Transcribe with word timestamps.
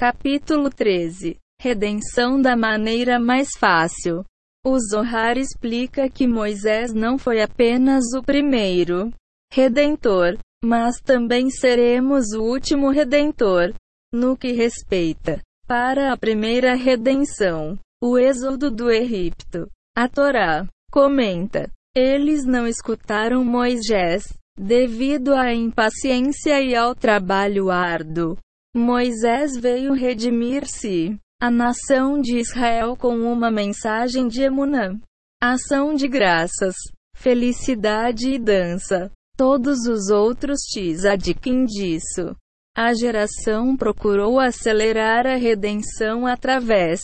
Capítulo 0.00 0.70
13 0.70 1.36
Redenção 1.60 2.40
da 2.40 2.56
maneira 2.56 3.20
mais 3.20 3.48
fácil. 3.58 4.24
O 4.66 4.78
Zohar 4.78 5.36
explica 5.36 6.08
que 6.08 6.26
Moisés 6.26 6.94
não 6.94 7.18
foi 7.18 7.42
apenas 7.42 8.02
o 8.16 8.22
primeiro 8.22 9.12
redentor, 9.52 10.38
mas 10.64 10.96
também 11.02 11.50
seremos 11.50 12.32
o 12.32 12.40
último 12.40 12.88
redentor. 12.88 13.74
No 14.10 14.38
que 14.38 14.52
respeita 14.52 15.42
para 15.68 16.14
a 16.14 16.16
primeira 16.16 16.74
redenção, 16.74 17.78
o 18.02 18.16
êxodo 18.16 18.70
do 18.70 18.90
Egito. 18.90 19.68
A 19.94 20.08
Torá 20.08 20.66
comenta: 20.90 21.70
Eles 21.94 22.46
não 22.46 22.66
escutaram 22.66 23.44
Moisés, 23.44 24.32
devido 24.58 25.34
à 25.34 25.52
impaciência 25.52 26.58
e 26.62 26.74
ao 26.74 26.94
trabalho 26.94 27.70
árduo. 27.70 28.38
Moisés 28.74 29.56
veio 29.56 29.92
redimir-se, 29.92 31.18
a 31.42 31.50
nação 31.50 32.20
de 32.20 32.38
Israel 32.38 32.96
com 32.96 33.16
uma 33.16 33.50
mensagem 33.50 34.28
de 34.28 34.42
Emunã, 34.42 34.96
ação 35.42 35.92
de 35.92 36.06
graças, 36.06 36.76
felicidade 37.16 38.30
e 38.30 38.38
dança. 38.38 39.10
Todos 39.36 39.86
os 39.88 40.08
outros 40.08 40.60
tzadikim 40.70 41.64
disso. 41.64 42.36
A 42.76 42.94
geração 42.94 43.76
procurou 43.76 44.38
acelerar 44.38 45.26
a 45.26 45.34
redenção 45.34 46.24
através 46.24 47.00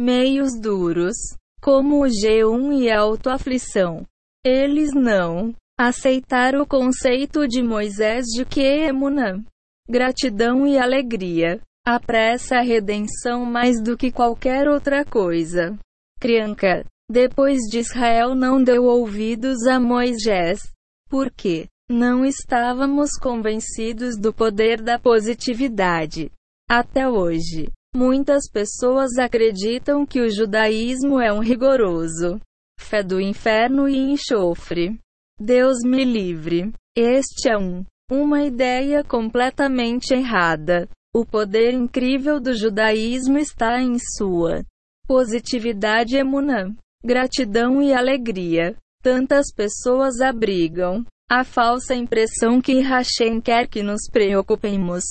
meios 0.00 0.58
duros, 0.58 1.16
como 1.60 2.04
o 2.04 2.06
G1 2.06 2.80
e 2.80 2.90
a 2.90 3.00
autoaflição. 3.00 4.06
Eles 4.46 4.94
não 4.94 5.54
aceitaram 5.78 6.62
o 6.62 6.66
conceito 6.66 7.46
de 7.46 7.62
Moisés 7.62 8.26
de 8.26 8.46
que 8.46 8.62
Emunã 8.62 9.44
gratidão 9.88 10.66
e 10.66 10.78
alegria. 10.78 11.60
Apressa 11.84 12.58
a 12.58 12.62
redenção 12.62 13.44
mais 13.44 13.82
do 13.82 13.96
que 13.96 14.12
qualquer 14.12 14.68
outra 14.68 15.04
coisa. 15.04 15.76
Crianca. 16.20 16.84
Depois 17.10 17.58
de 17.70 17.80
Israel 17.80 18.34
não 18.34 18.62
deu 18.62 18.84
ouvidos 18.84 19.66
a 19.66 19.80
Moisés. 19.80 20.60
Porque 21.08 21.66
não 21.90 22.24
estávamos 22.24 23.10
convencidos 23.20 24.16
do 24.16 24.32
poder 24.32 24.80
da 24.80 24.98
positividade. 24.98 26.30
Até 26.70 27.08
hoje, 27.08 27.70
muitas 27.94 28.48
pessoas 28.50 29.18
acreditam 29.18 30.06
que 30.06 30.20
o 30.20 30.30
judaísmo 30.30 31.20
é 31.20 31.32
um 31.32 31.40
rigoroso 31.40 32.40
fé 32.80 33.02
do 33.02 33.20
inferno 33.20 33.88
e 33.88 33.96
enxofre. 33.96 34.98
Deus 35.38 35.78
me 35.84 36.04
livre. 36.04 36.72
Este 36.96 37.50
é 37.50 37.56
um 37.56 37.84
uma 38.12 38.42
ideia 38.42 39.02
completamente 39.02 40.12
errada. 40.12 40.86
O 41.14 41.24
poder 41.24 41.72
incrível 41.72 42.38
do 42.38 42.54
judaísmo 42.54 43.38
está 43.38 43.80
em 43.80 43.96
sua 44.16 44.62
positividade 45.06 46.16
emunã, 46.16 46.74
gratidão 47.02 47.82
e 47.82 47.92
alegria. 47.92 48.76
Tantas 49.02 49.46
pessoas 49.52 50.20
abrigam 50.20 51.04
a 51.28 51.42
falsa 51.42 51.94
impressão 51.94 52.60
que 52.60 52.80
Hashem 52.80 53.40
quer 53.40 53.66
que 53.66 53.82
nos 53.82 54.02
preocupemos. 54.12 55.02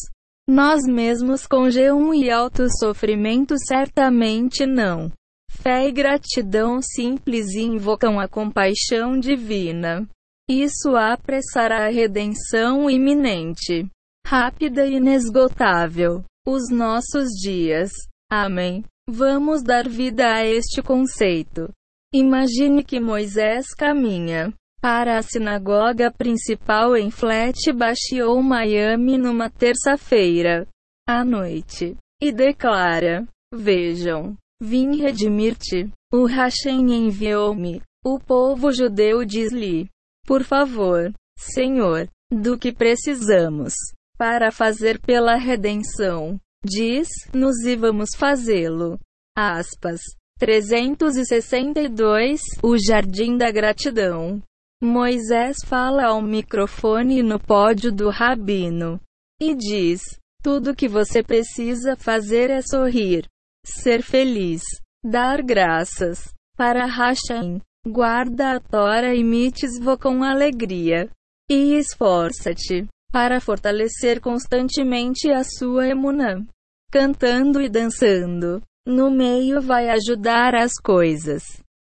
Nós 0.47 0.81
mesmos 0.87 1.47
com 1.47 1.63
G1 1.63 2.15
e 2.15 2.29
alto 2.29 2.67
sofrimento 2.79 3.55
certamente 3.57 4.65
não. 4.65 5.11
Fé 5.49 5.87
e 5.87 5.91
gratidão 5.91 6.79
simples 6.81 7.53
invocam 7.55 8.19
a 8.19 8.27
compaixão 8.27 9.19
divina. 9.19 10.07
Isso 10.49 10.95
apressará 10.95 11.85
a 11.85 11.91
redenção 11.91 12.89
iminente, 12.89 13.87
rápida 14.25 14.85
e 14.85 14.95
inesgotável. 14.95 16.23
Os 16.45 16.69
nossos 16.71 17.29
dias. 17.41 17.91
Amém. 18.29 18.83
Vamos 19.09 19.61
dar 19.61 19.87
vida 19.87 20.33
a 20.33 20.45
este 20.45 20.81
conceito. 20.81 21.69
Imagine 22.13 22.83
que 22.83 22.99
Moisés 22.99 23.67
caminha 23.73 24.53
para 24.81 25.17
a 25.17 25.21
sinagoga 25.21 26.11
principal 26.11 26.97
em 26.97 27.11
Flatbush 27.11 28.19
ou 28.25 28.41
Miami 28.41 29.17
numa 29.17 29.49
terça-feira 29.49 30.67
à 31.07 31.23
noite 31.23 31.95
e 32.21 32.31
declara: 32.31 33.27
Vejam, 33.53 34.35
vim 34.61 34.95
redimir-te. 34.95 35.89
O 36.13 36.25
Hashem 36.25 36.93
enviou-me. 36.93 37.81
O 38.03 38.19
povo 38.19 38.71
judeu 38.71 39.23
diz-lhe: 39.23 39.89
por 40.25 40.43
favor, 40.43 41.11
Senhor, 41.37 42.07
do 42.31 42.57
que 42.57 42.71
precisamos 42.71 43.73
para 44.17 44.51
fazer 44.51 44.99
pela 44.99 45.35
redenção. 45.35 46.39
Diz-nos 46.63 47.63
e 47.65 47.75
vamos 47.75 48.09
fazê-lo. 48.15 48.99
Aspas. 49.35 49.99
362 50.37 52.41
O 52.63 52.77
Jardim 52.77 53.37
da 53.37 53.51
Gratidão. 53.51 54.41
Moisés 54.83 55.57
fala 55.63 56.07
ao 56.07 56.21
microfone 56.21 57.21
no 57.21 57.39
pódio 57.39 57.91
do 57.91 58.09
rabino 58.09 58.99
e 59.39 59.55
diz: 59.55 60.01
Tudo 60.41 60.75
que 60.75 60.87
você 60.87 61.21
precisa 61.21 61.95
fazer 61.95 62.49
é 62.49 62.61
sorrir, 62.61 63.27
ser 63.63 64.01
feliz, 64.01 64.63
dar 65.03 65.43
graças 65.43 66.33
para 66.57 66.85
Hashem. 66.85 67.61
Guarda 67.87 68.51
a 68.51 68.59
Tora 68.59 69.15
e 69.15 69.23
mitzvah 69.23 69.97
com 69.97 70.23
alegria. 70.23 71.09
E 71.49 71.73
esforça-te 71.73 72.87
para 73.11 73.41
fortalecer 73.41 74.21
constantemente 74.21 75.31
a 75.31 75.43
sua 75.43 75.87
emunã. 75.87 76.45
Cantando 76.91 77.59
e 77.59 77.67
dançando. 77.67 78.61
No 78.85 79.09
meio 79.09 79.59
vai 79.59 79.89
ajudar 79.89 80.53
as 80.53 80.73
coisas. 80.73 81.41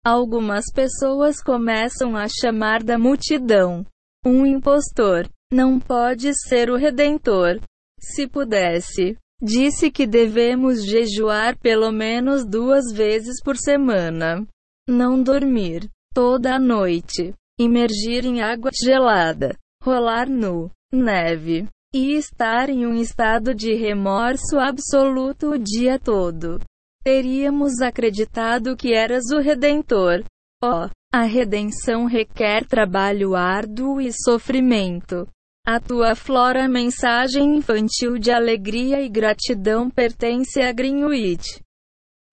Algumas 0.06 0.66
pessoas 0.74 1.42
começam 1.42 2.18
a 2.18 2.28
chamar 2.28 2.84
da 2.84 3.00
multidão. 3.00 3.86
Um 4.26 4.46
impostor. 4.46 5.30
Não 5.54 5.80
pode 5.80 6.34
ser 6.50 6.70
o 6.70 6.76
redentor. 6.76 7.62
Se 7.98 8.28
pudesse. 8.28 9.16
Disse 9.42 9.90
que 9.90 10.06
devemos 10.06 10.84
jejuar 10.86 11.58
pelo 11.58 11.94
menos 11.94 12.46
duas 12.46 12.92
vezes 12.92 13.42
por 13.42 13.56
semana 13.56 14.46
não 14.88 15.22
dormir 15.22 15.90
toda 16.14 16.56
a 16.56 16.60
noite, 16.60 17.34
imergir 17.60 18.26
em 18.26 18.42
água 18.42 18.72
gelada, 18.74 19.56
rolar 19.84 20.30
nu, 20.30 20.72
neve, 20.92 21.68
e 21.94 22.14
estar 22.14 22.70
em 22.70 22.86
um 22.86 22.94
estado 22.94 23.54
de 23.54 23.74
remorso 23.74 24.58
absoluto 24.60 25.52
o 25.52 25.58
dia 25.58 26.00
todo. 26.00 26.60
Teríamos 27.04 27.82
acreditado 27.82 28.76
que 28.76 28.94
eras 28.94 29.26
o 29.32 29.40
Redentor. 29.40 30.24
Oh, 30.64 30.90
a 31.14 31.24
redenção 31.24 32.06
requer 32.06 32.66
trabalho 32.66 33.36
árduo 33.36 34.02
e 34.02 34.12
sofrimento. 34.12 35.28
A 35.66 35.80
tua 35.80 36.16
flora 36.16 36.68
mensagem 36.68 37.58
infantil 37.58 38.18
de 38.18 38.32
alegria 38.32 39.02
e 39.02 39.10
gratidão 39.10 39.90
pertence 39.90 40.62
a 40.62 40.72
Greenwich. 40.72 41.62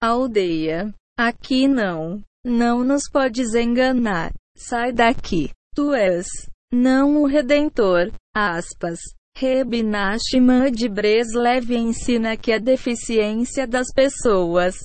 Aldeia. 0.03 0.95
Aqui 1.19 1.69
não. 1.69 2.23
Não 2.45 2.85
nos 2.85 3.09
podes 3.11 3.55
enganar. 3.55 4.33
Sai 4.57 4.93
daqui. 4.93 5.51
Tu 5.75 5.95
és 5.95 6.27
não 6.73 7.23
o 7.23 7.27
Redentor. 7.27 8.13
Aspas. 8.35 8.99
Reb 9.37 9.83
Nachman 9.83 10.71
de 10.71 10.89
Breslev 10.89 11.73
ensina 11.73 12.37
que 12.37 12.53
a 12.53 12.59
deficiência 12.59 13.67
das 13.67 13.93
pessoas 13.93 14.77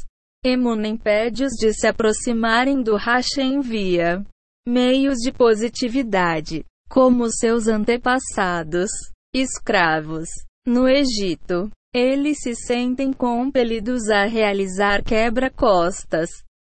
Emun 0.43 0.85
impede-os 0.85 1.51
de 1.59 1.73
se 1.73 1.85
aproximarem 1.85 2.81
do 2.81 2.95
Hashem 2.95 3.59
via 3.59 4.25
meios 4.65 5.17
de 5.17 5.33
positividade, 5.33 6.63
como 6.89 7.29
seus 7.29 7.67
antepassados, 7.67 8.89
escravos, 9.35 10.29
no 10.65 10.87
Egito. 10.87 11.69
Eles 11.93 12.37
se 12.41 12.55
sentem 12.55 13.11
compelidos 13.11 14.09
a 14.09 14.25
realizar 14.25 15.03
quebra-costas, 15.03 16.29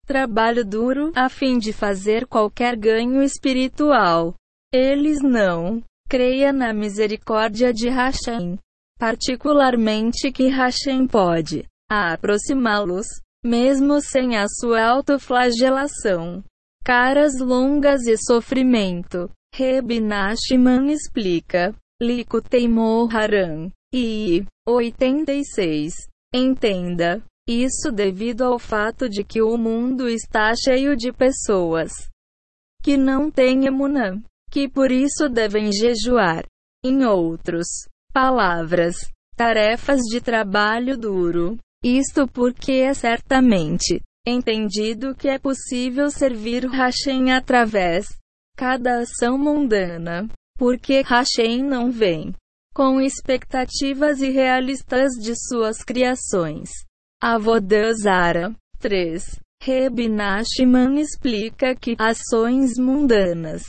trabalho 0.05 0.65
duro, 0.65 1.11
a 1.15 1.29
fim 1.29 1.57
de 1.57 1.71
fazer 1.73 2.27
qualquer 2.27 2.75
ganho 2.75 3.21
espiritual. 3.21 4.35
Eles 4.71 5.21
não 5.21 5.81
creia 6.09 6.51
na 6.51 6.73
misericórdia 6.73 7.73
de 7.73 7.89
Hashem, 7.89 8.57
particularmente 8.99 10.31
que 10.31 10.47
Hashem 10.47 11.07
pode 11.07 11.65
aproximá-los, 11.89 13.05
mesmo 13.43 14.01
sem 14.01 14.37
a 14.37 14.45
sua 14.47 14.83
autoflagelação. 14.83 16.43
Caras 16.83 17.39
longas 17.39 18.07
e 18.07 18.17
sofrimento. 18.17 19.29
Reb 19.55 19.99
Nachman 19.99 20.91
explica. 20.91 21.73
Likutei 22.01 22.67
Moharan. 22.67 23.69
I. 23.93 24.45
86. 24.67 25.93
Entenda. 26.33 27.23
Isso 27.47 27.91
devido 27.91 28.43
ao 28.43 28.57
fato 28.57 29.09
de 29.09 29.23
que 29.23 29.41
o 29.41 29.57
mundo 29.57 30.07
está 30.07 30.53
cheio 30.55 30.95
de 30.95 31.11
pessoas 31.11 31.91
que 32.81 32.97
não 32.97 33.29
têm 33.29 33.65
emunã, 33.65 34.21
que 34.49 34.67
por 34.67 34.91
isso 34.91 35.27
devem 35.29 35.71
jejuar. 35.71 36.45
Em 36.85 37.05
outros 37.05 37.67
palavras, 38.13 38.95
tarefas 39.35 40.01
de 40.01 40.21
trabalho 40.21 40.97
duro. 40.97 41.57
Isto 41.83 42.27
porque 42.27 42.73
é 42.73 42.93
certamente 42.93 44.01
entendido 44.25 45.13
que 45.15 45.27
é 45.27 45.37
possível 45.37 46.09
servir 46.09 46.65
Hashem 46.65 47.31
através 47.31 48.07
cada 48.55 48.99
ação 48.99 49.37
mundana, 49.37 50.29
porque 50.57 51.01
Hashem 51.01 51.61
não 51.61 51.91
vem 51.91 52.33
com 52.73 53.01
expectativas 53.01 54.21
irrealistas 54.21 55.11
de 55.13 55.35
suas 55.35 55.83
criações. 55.83 56.69
Avodazara 57.25 58.53
3. 58.81 59.39
Reb 59.63 60.09
explica 60.99 61.73
que 61.73 61.95
ações 61.97 62.77
mundanas, 62.77 63.63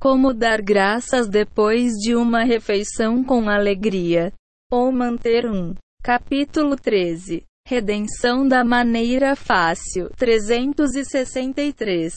como 0.00 0.32
dar 0.32 0.62
graças 0.62 1.28
depois 1.28 1.92
de 1.96 2.14
uma 2.16 2.44
refeição 2.44 3.22
com 3.22 3.46
alegria, 3.46 4.32
ou 4.72 4.90
manter 4.90 5.44
um. 5.44 5.74
Capítulo 6.02 6.76
13. 6.76 7.44
Redenção 7.68 8.48
da 8.48 8.64
maneira 8.64 9.36
fácil. 9.36 10.08
363. 10.16 12.14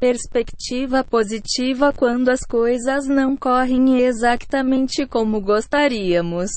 Perspectiva 0.00 1.04
positiva 1.04 1.92
quando 1.92 2.28
as 2.30 2.40
coisas 2.40 3.06
não 3.06 3.36
correm 3.36 4.00
exatamente 4.00 5.06
como 5.06 5.40
gostaríamos. 5.40 6.50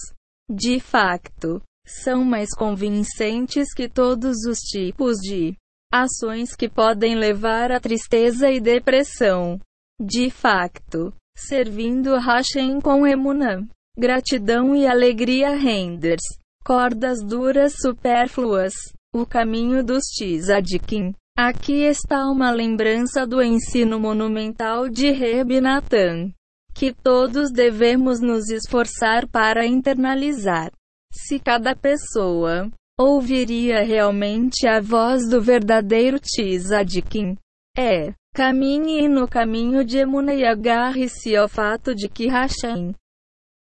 De 0.50 0.79
facto, 0.79 1.62
são 1.88 2.24
mais 2.24 2.50
convincentes 2.54 3.74
que 3.74 3.88
todos 3.88 4.45
os 4.45 4.60
tipos 4.60 5.18
de 5.18 5.56
ações 5.92 6.54
que 6.54 6.68
podem 6.68 7.16
levar 7.16 7.72
à 7.72 7.80
tristeza 7.80 8.51
e 8.51 8.60
depressão. 8.60 9.60
De 10.00 10.30
facto, 10.30 11.13
servindo 11.36 12.16
Hashem 12.18 12.81
com 12.81 13.07
emunã, 13.07 13.66
gratidão 13.98 14.75
e 14.75 14.86
alegria 14.86 15.56
renders, 15.56 16.22
cordas 16.63 17.24
duras 17.24 17.75
supérfluas, 17.81 18.74
o 19.16 19.25
caminho 19.25 19.84
dos 19.84 20.04
tzadikim. 20.04 21.13
Aqui 21.38 21.84
está 21.84 22.30
uma 22.30 22.51
lembrança 22.51 23.25
do 23.25 23.42
ensino 23.42 24.00
monumental 24.00 24.89
de 24.89 25.12
Reb 25.12 25.62
Natan, 25.62 26.31
que 26.74 26.94
todos 26.94 27.51
devemos 27.51 28.19
nos 28.19 28.50
esforçar 28.50 29.28
para 29.28 29.66
internalizar. 29.66 30.72
Se 31.12 31.39
cada 31.39 31.75
pessoa 31.75 32.71
ouviria 32.98 33.83
realmente 33.83 34.68
a 34.68 34.80
voz 34.80 35.30
do 35.30 35.42
verdadeiro 35.42 36.19
Tzadkin, 36.19 37.38
é, 37.77 38.13
caminhe 38.33 39.07
no 39.07 39.27
caminho 39.27 39.83
de 39.83 39.98
Emuna 39.98 40.33
e 40.33 40.45
agarre-se 40.45 41.36
ao 41.36 41.48
fato 41.48 41.94
de 41.94 42.07
que 42.07 42.27
Hashem 42.27 42.95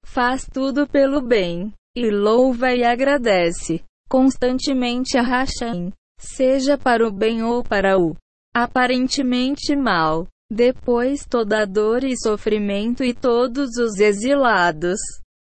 faz 0.05 0.45
tudo 0.45 0.87
pelo 0.87 1.21
bem, 1.21 1.73
e 1.97 2.11
louva 2.11 2.73
e 2.75 2.85
agradece 2.85 3.83
constantemente 4.09 5.17
a 5.17 5.23
Hashem 5.23 5.93
seja 6.19 6.77
para 6.77 7.07
o 7.07 7.13
bem 7.13 7.43
ou 7.43 7.63
para 7.63 7.99
o 7.99 8.17
aparentemente 8.55 9.75
mal. 9.75 10.27
Depois 10.51 11.25
toda 11.25 11.67
dor 11.67 12.05
e 12.05 12.15
sofrimento 12.15 13.03
e 13.03 13.15
todos 13.15 13.79
os 13.79 13.99
exilados 13.99 14.99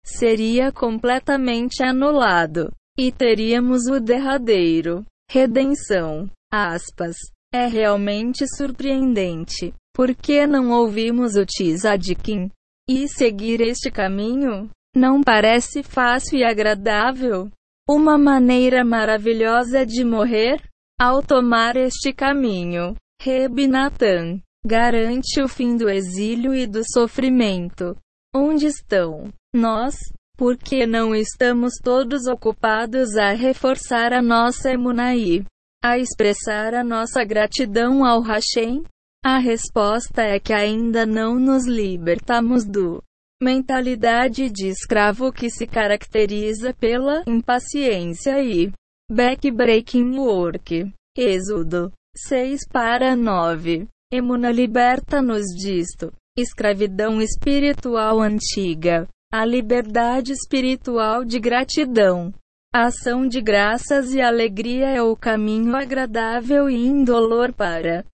seria 0.07 0.71
completamente 0.71 1.83
anulado 1.83 2.71
e 2.97 3.11
teríamos 3.11 3.87
o 3.87 3.99
derradeiro 3.99 5.05
redenção. 5.29 6.29
Aspas. 6.51 7.15
É 7.53 7.65
realmente 7.65 8.45
surpreendente. 8.55 9.73
Por 9.93 10.15
que 10.15 10.45
não 10.45 10.71
ouvimos 10.71 11.35
o 11.35 11.45
Tzadkin 11.45 12.49
e 12.89 13.07
seguir 13.07 13.61
este 13.61 13.89
caminho? 13.91 14.69
Não 14.95 15.21
parece 15.21 15.83
fácil 15.83 16.39
e 16.39 16.43
agradável? 16.43 17.49
Uma 17.89 18.17
maneira 18.17 18.83
maravilhosa 18.83 19.85
de 19.85 20.03
morrer? 20.03 20.61
Ao 20.99 21.21
tomar 21.21 21.75
este 21.75 22.11
caminho, 22.11 22.95
Reb 23.21 23.67
Natan 23.67 24.41
garante 24.65 25.41
o 25.41 25.47
fim 25.47 25.77
do 25.77 25.89
exílio 25.89 26.53
e 26.53 26.67
do 26.67 26.81
sofrimento. 26.83 27.95
Onde 28.35 28.65
estão 28.65 29.31
nós? 29.57 29.95
Por 30.37 30.55
que 30.55 30.85
não 30.85 31.13
estamos 31.13 31.73
todos 31.83 32.27
ocupados 32.27 33.17
a 33.17 33.33
reforçar 33.33 34.13
a 34.13 34.21
nossa 34.21 34.71
emunaí? 34.71 35.43
A 35.83 35.97
expressar 35.97 36.73
a 36.73 36.83
nossa 36.83 37.23
gratidão 37.25 38.05
ao 38.05 38.21
Hashem? 38.21 38.83
A 39.25 39.39
resposta 39.39 40.21
é 40.21 40.39
que 40.39 40.53
ainda 40.53 41.05
não 41.05 41.37
nos 41.37 41.65
libertamos 41.67 42.63
do 42.65 43.03
Mentalidade 43.39 44.49
de 44.49 44.67
escravo 44.67 45.31
que 45.31 45.47
se 45.47 45.67
caracteriza 45.67 46.73
pela 46.73 47.21
impaciência 47.27 48.41
e 48.43 48.71
backbreaking 49.11 50.17
work. 50.17 50.91
Êxodo 51.15 51.91
6 52.15 52.61
para 52.67 53.15
9. 53.15 53.87
Emuna 54.11 54.51
liberta-nos 54.51 55.45
disto. 55.55 56.11
Escravidão 56.35 57.21
espiritual 57.21 58.21
antiga. 58.21 59.07
A 59.31 59.43
liberdade 59.43 60.31
espiritual 60.31 61.25
de 61.25 61.37
gratidão. 61.37 62.33
A 62.73 62.85
ação 62.85 63.27
de 63.27 63.41
graças 63.41 64.13
e 64.13 64.21
alegria 64.21 64.87
é 64.87 65.01
o 65.01 65.17
caminho 65.17 65.75
agradável 65.75 66.69
e 66.69 66.75
indolor 66.75 67.51
para 67.51 68.05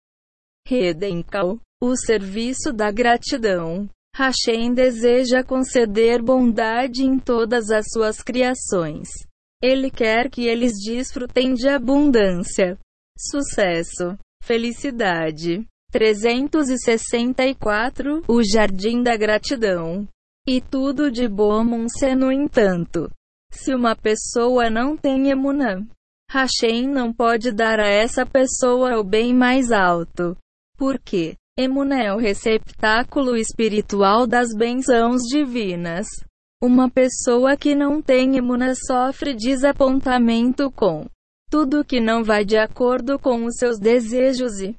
Redencal, 0.67 1.59
o 1.79 1.95
serviço 1.95 2.73
da 2.73 2.89
gratidão. 2.89 3.87
Hashem 4.15 4.73
deseja 4.73 5.43
conceder 5.43 6.19
bondade 6.19 7.03
em 7.03 7.19
todas 7.19 7.69
as 7.69 7.85
suas 7.91 8.23
criações. 8.23 9.07
Ele 9.61 9.91
quer 9.91 10.31
que 10.31 10.47
eles 10.47 10.71
desfrutem 10.83 11.53
de 11.53 11.69
abundância, 11.69 12.75
sucesso, 13.15 14.17
felicidade. 14.41 15.63
364 15.91 18.23
O 18.27 18.41
Jardim 18.43 19.03
da 19.03 19.15
Gratidão. 19.15 20.07
E 20.45 20.59
tudo 20.59 21.09
de 21.09 21.29
se 21.97 22.15
no 22.15 22.31
entanto. 22.31 23.09
Se 23.51 23.73
uma 23.73 23.95
pessoa 23.95 24.69
não 24.69 24.97
tem 24.97 25.29
emunã, 25.29 25.87
Hashem 26.29 26.87
não 26.87 27.13
pode 27.13 27.51
dar 27.51 27.79
a 27.79 27.87
essa 27.87 28.25
pessoa 28.25 28.99
o 28.99 29.03
bem 29.03 29.33
mais 29.33 29.71
alto. 29.71 30.35
Por 30.77 30.99
quê? 30.99 31.35
Emuna 31.57 32.01
é 32.01 32.11
o 32.11 32.17
receptáculo 32.17 33.37
espiritual 33.37 34.25
das 34.25 34.49
bênçãos 34.57 35.21
divinas. 35.21 36.07
Uma 36.61 36.89
pessoa 36.89 37.55
que 37.55 37.75
não 37.75 38.01
tem 38.01 38.35
emuna 38.35 38.73
sofre 38.73 39.35
desapontamento 39.35 40.71
com 40.71 41.05
tudo 41.51 41.85
que 41.85 41.99
não 41.99 42.23
vai 42.23 42.43
de 42.43 42.57
acordo 42.57 43.19
com 43.19 43.45
os 43.45 43.57
seus 43.57 43.77
desejos 43.77 44.59
e 44.59 44.75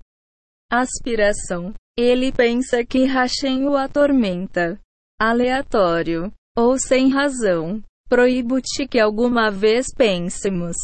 aspiração. 0.69 1.73
Ele 1.97 2.33
pensa 2.33 2.85
que 2.85 3.05
Hashem 3.05 3.69
o 3.69 3.77
atormenta. 3.77 4.81
Aleatório. 5.27 6.31
Ou 6.55 6.79
sem 6.79 7.11
razão. 7.11 7.83
Proíbo-te 8.11 8.87
que 8.87 9.01
alguma 9.01 9.51
vez 9.51 9.87
pensemos. 9.97 10.77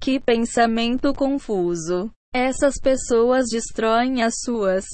Que 0.00 0.18
pensamento 0.18 1.14
confuso. 1.14 2.10
Essas 2.34 2.74
pessoas 2.82 3.46
destroem 3.48 4.24
as 4.24 4.34
suas 4.44 4.84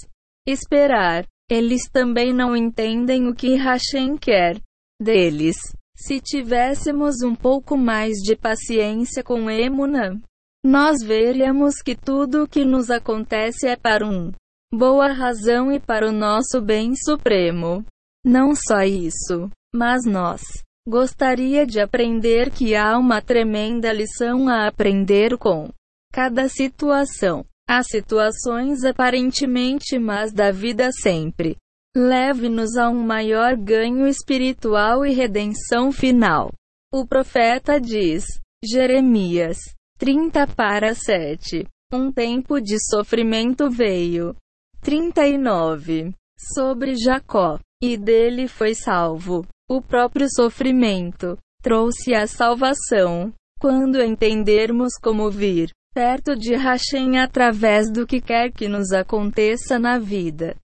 Esperar. 0.47 1.25
Eles 1.51 1.89
também 1.91 2.35
não 2.35 2.55
entendem 2.55 3.29
o 3.29 3.35
que 3.35 3.55
Hashem 3.55 4.19
quer 4.19 4.61
deles. 5.01 5.57
Se 5.97 6.21
tivéssemos 6.21 7.23
um 7.23 7.35
pouco 7.35 7.79
mais 7.79 8.19
de 8.19 8.37
paciência 8.37 9.23
com 9.25 9.51
Emunã, 9.51 10.21
nós 10.63 11.03
veríamos 11.03 11.77
que 11.77 11.95
tudo 11.95 12.43
o 12.43 12.49
que 12.49 12.65
nos 12.65 12.91
acontece 12.91 13.67
é 13.67 13.77
para 13.77 14.07
um 14.07 14.33
boa 14.75 15.13
razão 15.13 15.73
e 15.73 15.81
para 15.81 16.09
o 16.09 16.13
nosso 16.13 16.61
bem 16.61 16.95
supremo. 16.95 17.85
Não 18.25 18.55
só 18.55 18.83
isso, 18.83 19.51
mas 19.75 20.05
nós 20.05 20.43
gostaria 20.87 21.67
de 21.67 21.81
aprender 21.81 22.51
que 22.51 22.75
há 22.75 22.97
uma 22.99 23.21
tremenda 23.21 23.93
lição 23.93 24.49
a 24.49 24.67
aprender 24.67 25.37
com 25.39 25.71
cada 26.13 26.49
situação. 26.49 27.45
Há 27.69 27.83
situações 27.83 28.85
aparentemente 28.85 29.99
más 29.99 30.33
da 30.33 30.51
vida 30.51 30.91
sempre. 30.93 31.57
Leve-nos 31.97 32.77
a 32.77 32.89
um 32.89 33.05
maior 33.05 33.57
ganho 33.57 34.07
espiritual 34.07 35.05
e 35.05 35.13
redenção 35.13 35.93
final. 35.93 36.53
O 36.93 37.07
profeta 37.07 37.81
diz, 37.81 38.25
Jeremias 38.65 39.59
30 39.99 40.47
para 40.49 40.95
7. 40.95 41.67
Um 41.93 42.11
tempo 42.11 42.61
de 42.61 42.77
sofrimento 42.91 43.71
veio. 43.71 44.35
39. 44.81 46.13
Sobre 46.55 46.95
Jacó. 46.97 47.59
E 47.83 47.97
dele 47.97 48.47
foi 48.47 48.75
salvo. 48.77 49.45
O 49.69 49.83
próprio 49.83 50.29
sofrimento 50.31 51.37
trouxe 51.61 52.15
a 52.15 52.29
salvação. 52.29 53.33
Quando 53.59 54.01
entendermos 54.01 54.93
como 55.03 55.31
vir 55.31 55.71
perto 55.93 56.35
de 56.35 56.55
Hashem 56.55 57.19
através 57.19 57.91
do 57.91 58.07
que 58.07 58.21
quer 58.21 58.51
que 58.51 58.67
nos 58.67 58.93
aconteça 58.93 59.79
na 59.79 59.99
vida. 59.99 60.57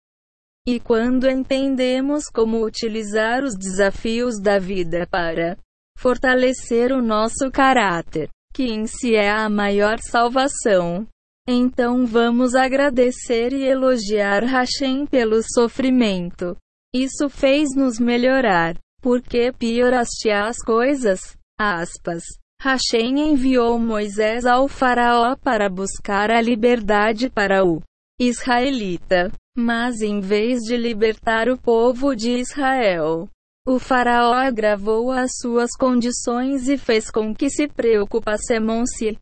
E 0.66 0.80
quando 0.80 1.28
entendemos 1.28 2.25
como 2.32 2.64
utilizar 2.64 3.42
os 3.42 3.54
desafios 3.54 4.40
da 4.40 4.58
vida 4.58 5.06
para 5.10 5.56
fortalecer 5.98 6.92
o 6.92 7.02
nosso 7.02 7.50
caráter, 7.50 8.28
que 8.54 8.64
em 8.64 8.87
si 8.87 9.14
é 9.14 9.30
a 9.30 9.48
maior 9.48 9.98
salvação. 9.98 11.06
Então 11.48 12.06
vamos 12.06 12.54
agradecer 12.54 13.52
e 13.52 13.64
elogiar 13.64 14.44
Hashem 14.44 15.06
pelo 15.06 15.40
sofrimento. 15.42 16.56
Isso 16.95 17.28
fez-nos 17.28 17.99
melhorar. 17.99 18.76
Porque 19.00 19.52
pioraste 19.52 20.30
as 20.30 20.59
coisas? 20.59 21.37
Aspas. 21.59 22.25
Hashem 22.61 23.30
enviou 23.30 23.78
Moisés 23.78 24.45
ao 24.45 24.66
faraó 24.66 25.37
para 25.37 25.68
buscar 25.68 26.30
a 26.30 26.40
liberdade 26.40 27.30
para 27.30 27.64
o 27.64 27.80
israelita. 28.18 29.30
Mas 29.57 30.00
em 30.00 30.21
vez 30.21 30.61
de 30.62 30.76
libertar 30.76 31.49
o 31.49 31.59
povo 31.59 32.14
de 32.14 32.30
Israel, 32.38 33.28
o 33.66 33.78
faraó 33.78 34.33
agravou 34.33 35.11
as 35.11 35.33
suas 35.40 35.71
condições 35.76 36.68
e 36.68 36.78
fez 36.78 37.11
com 37.11 37.35
que 37.35 37.50
se 37.50 37.68
preocupassem-se. 37.68 39.18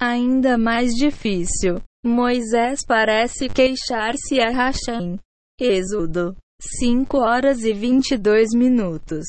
Ainda 0.00 0.58
mais 0.58 0.92
difícil. 0.92 1.80
Moisés 2.04 2.84
parece 2.86 3.48
queixar-se 3.48 4.40
a 4.40 4.50
Hashem. 4.50 5.18
Êxodo 5.60 6.36
5 6.62 7.16
horas 7.16 7.64
e 7.64 7.72
22 7.72 8.50
minutos. 8.54 9.24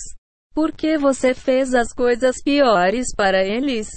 Por 0.54 0.74
que 0.74 0.98
você 0.98 1.34
fez 1.34 1.74
as 1.74 1.94
coisas 1.94 2.36
piores 2.44 3.16
para 3.16 3.42
eles? 3.42 3.88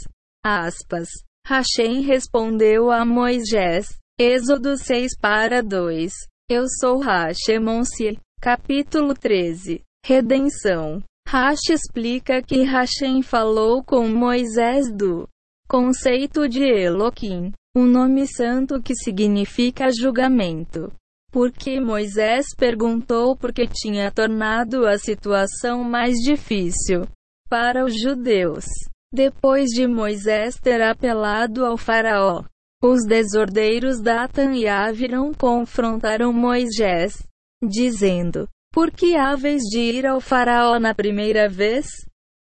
Aspas. 0.44 1.08
Hashem 1.46 2.00
respondeu 2.02 2.92
a 2.92 3.04
Moisés. 3.04 3.88
Êxodo 4.18 4.76
6 4.76 5.18
para 5.18 5.62
2. 5.62 6.12
Eu 6.48 6.64
sou 6.80 7.02
Hashemonsi. 7.02 8.16
Capítulo 8.40 9.14
13. 9.14 9.82
Redenção. 10.06 11.02
Rash 11.26 11.70
explica 11.70 12.40
que 12.40 12.62
Hashem 12.62 13.20
falou 13.22 13.82
com 13.82 14.06
Moisés 14.06 14.92
do 14.94 15.28
conceito 15.66 16.48
de 16.48 16.62
Elohim, 16.62 17.50
um 17.74 17.84
nome 17.84 18.28
santo 18.28 18.80
que 18.80 18.94
significa 18.94 19.90
julgamento 19.90 20.92
porque 21.34 21.80
Moisés 21.80 22.46
perguntou 22.56 23.36
porque 23.36 23.66
tinha 23.66 24.08
tornado 24.08 24.86
a 24.86 24.96
situação 24.96 25.82
mais 25.82 26.14
difícil 26.18 27.08
para 27.50 27.84
os 27.84 28.00
judeus. 28.00 28.64
Depois 29.12 29.70
de 29.70 29.84
Moisés 29.84 30.54
ter 30.60 30.80
apelado 30.80 31.66
ao 31.66 31.76
faraó, 31.76 32.44
os 32.80 33.04
desordeiros 33.04 34.00
Datan 34.00 34.54
e 34.54 34.68
Aviram 34.68 35.32
confrontaram 35.34 36.32
Moisés, 36.32 37.20
dizendo: 37.60 38.48
Por 38.72 38.92
que 38.92 39.16
haves 39.16 39.62
de 39.62 39.80
ir 39.80 40.06
ao 40.06 40.20
faraó 40.20 40.78
na 40.78 40.94
primeira 40.94 41.48
vez? 41.48 41.86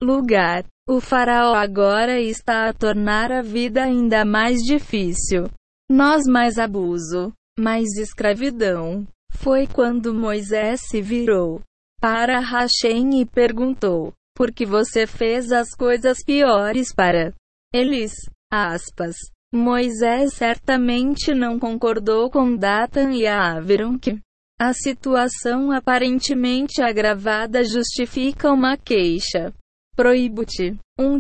Lugar. 0.04 0.66
O 0.86 1.00
faraó 1.00 1.54
agora 1.54 2.20
está 2.20 2.68
a 2.68 2.74
tornar 2.74 3.32
a 3.32 3.42
vida 3.42 3.84
ainda 3.84 4.26
mais 4.26 4.60
difícil. 4.60 5.50
Nós 5.90 6.24
mais 6.28 6.58
abuso 6.58 7.32
mais 7.58 7.98
escravidão. 7.98 9.08
Foi 9.32 9.66
quando 9.66 10.14
Moisés 10.14 10.82
se 10.90 11.02
virou 11.02 11.62
para 12.00 12.40
Hashem 12.40 13.22
e 13.22 13.26
perguntou: 13.26 14.14
Por 14.36 14.52
que 14.52 14.66
você 14.66 15.06
fez 15.08 15.52
as 15.52 15.70
coisas 15.76 16.24
piores 16.26 16.94
para 16.94 17.34
eles? 17.74 18.12
Aspas. 18.52 19.16
Moisés 19.54 20.34
certamente 20.34 21.34
não 21.34 21.60
concordou 21.60 22.30
com 22.30 22.56
Datan 22.56 23.12
e 23.12 23.28
Aviram 23.28 23.98
que 23.98 24.18
a 24.60 24.74
situação 24.74 25.72
aparentemente 25.72 26.82
agravada 26.82 27.64
justifica 27.64 28.52
uma 28.52 28.78
queixa. 28.78 29.54
Proíbo-te. 29.96 30.78
Um 31.00 31.20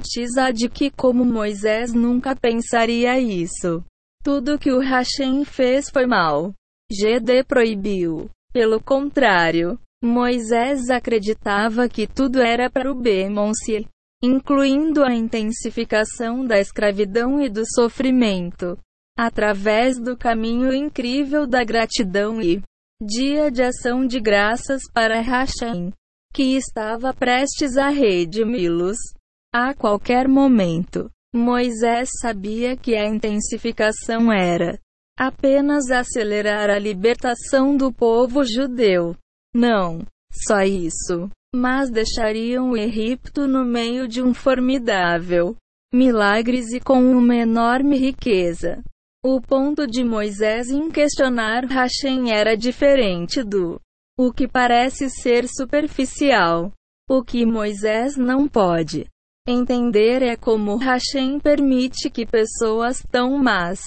que 0.73 0.91
como 0.91 1.25
Moisés 1.25 1.91
nunca 1.91 2.35
pensaria 2.35 3.19
isso. 3.19 3.83
Tudo 4.23 4.59
que 4.59 4.71
o 4.71 4.79
Hashem 4.79 5.43
fez 5.43 5.89
foi 5.89 6.05
mal. 6.05 6.53
GD 6.91 7.43
proibiu. 7.43 8.29
Pelo 8.53 8.79
contrário, 8.79 9.79
Moisés 10.03 10.89
acreditava 10.89 11.87
que 11.89 12.05
tudo 12.05 12.39
era 12.39 12.69
para 12.69 12.91
o 12.91 12.95
Bemonse, 12.95 13.87
incluindo 14.21 15.03
a 15.03 15.13
intensificação 15.13 16.45
da 16.45 16.59
escravidão 16.59 17.41
e 17.41 17.49
do 17.49 17.63
sofrimento, 17.65 18.77
através 19.17 19.99
do 19.99 20.15
caminho 20.15 20.73
incrível 20.73 21.47
da 21.47 21.63
gratidão 21.63 22.41
e 22.41 22.61
dia 23.01 23.49
de 23.49 23.63
ação 23.63 24.05
de 24.05 24.19
graças 24.19 24.81
para 24.93 25.21
Hashem, 25.21 25.91
que 26.33 26.55
estava 26.55 27.13
prestes 27.13 27.75
a 27.77 27.89
redimi-los 27.89 28.97
a 29.53 29.73
qualquer 29.73 30.27
momento. 30.27 31.09
Moisés 31.33 32.09
sabia 32.19 32.75
que 32.75 32.95
a 32.95 33.07
intensificação 33.07 34.31
era 34.31 34.77
apenas 35.17 35.89
acelerar 35.89 36.69
a 36.69 36.77
libertação 36.77 37.77
do 37.77 37.91
povo 37.91 38.43
judeu. 38.43 39.15
Não, 39.55 40.05
só 40.31 40.61
isso. 40.61 41.29
Mas 41.55 41.89
deixariam 41.89 42.71
o 42.71 42.77
Egito 42.77 43.47
no 43.47 43.63
meio 43.63 44.07
de 44.07 44.21
um 44.21 44.33
formidável 44.33 45.55
milagres 45.93 46.71
e 46.71 46.79
com 46.79 46.99
uma 47.11 47.35
enorme 47.35 47.97
riqueza. 47.97 48.81
O 49.23 49.41
ponto 49.41 49.85
de 49.85 50.03
Moisés 50.03 50.69
em 50.69 50.89
questionar 50.89 51.65
Hashem 51.65 52.31
era 52.31 52.55
diferente 52.55 53.43
do 53.43 53.79
o 54.17 54.31
que 54.31 54.47
parece 54.47 55.09
ser 55.09 55.47
superficial. 55.47 56.71
O 57.09 57.23
que 57.23 57.45
Moisés 57.45 58.15
não 58.15 58.47
pode 58.47 59.10
Entender 59.47 60.21
é 60.21 60.35
como 60.35 60.77
Hashem 60.77 61.39
permite 61.39 62.09
que 62.09 62.25
pessoas 62.25 63.01
tão 63.11 63.37
más 63.37 63.79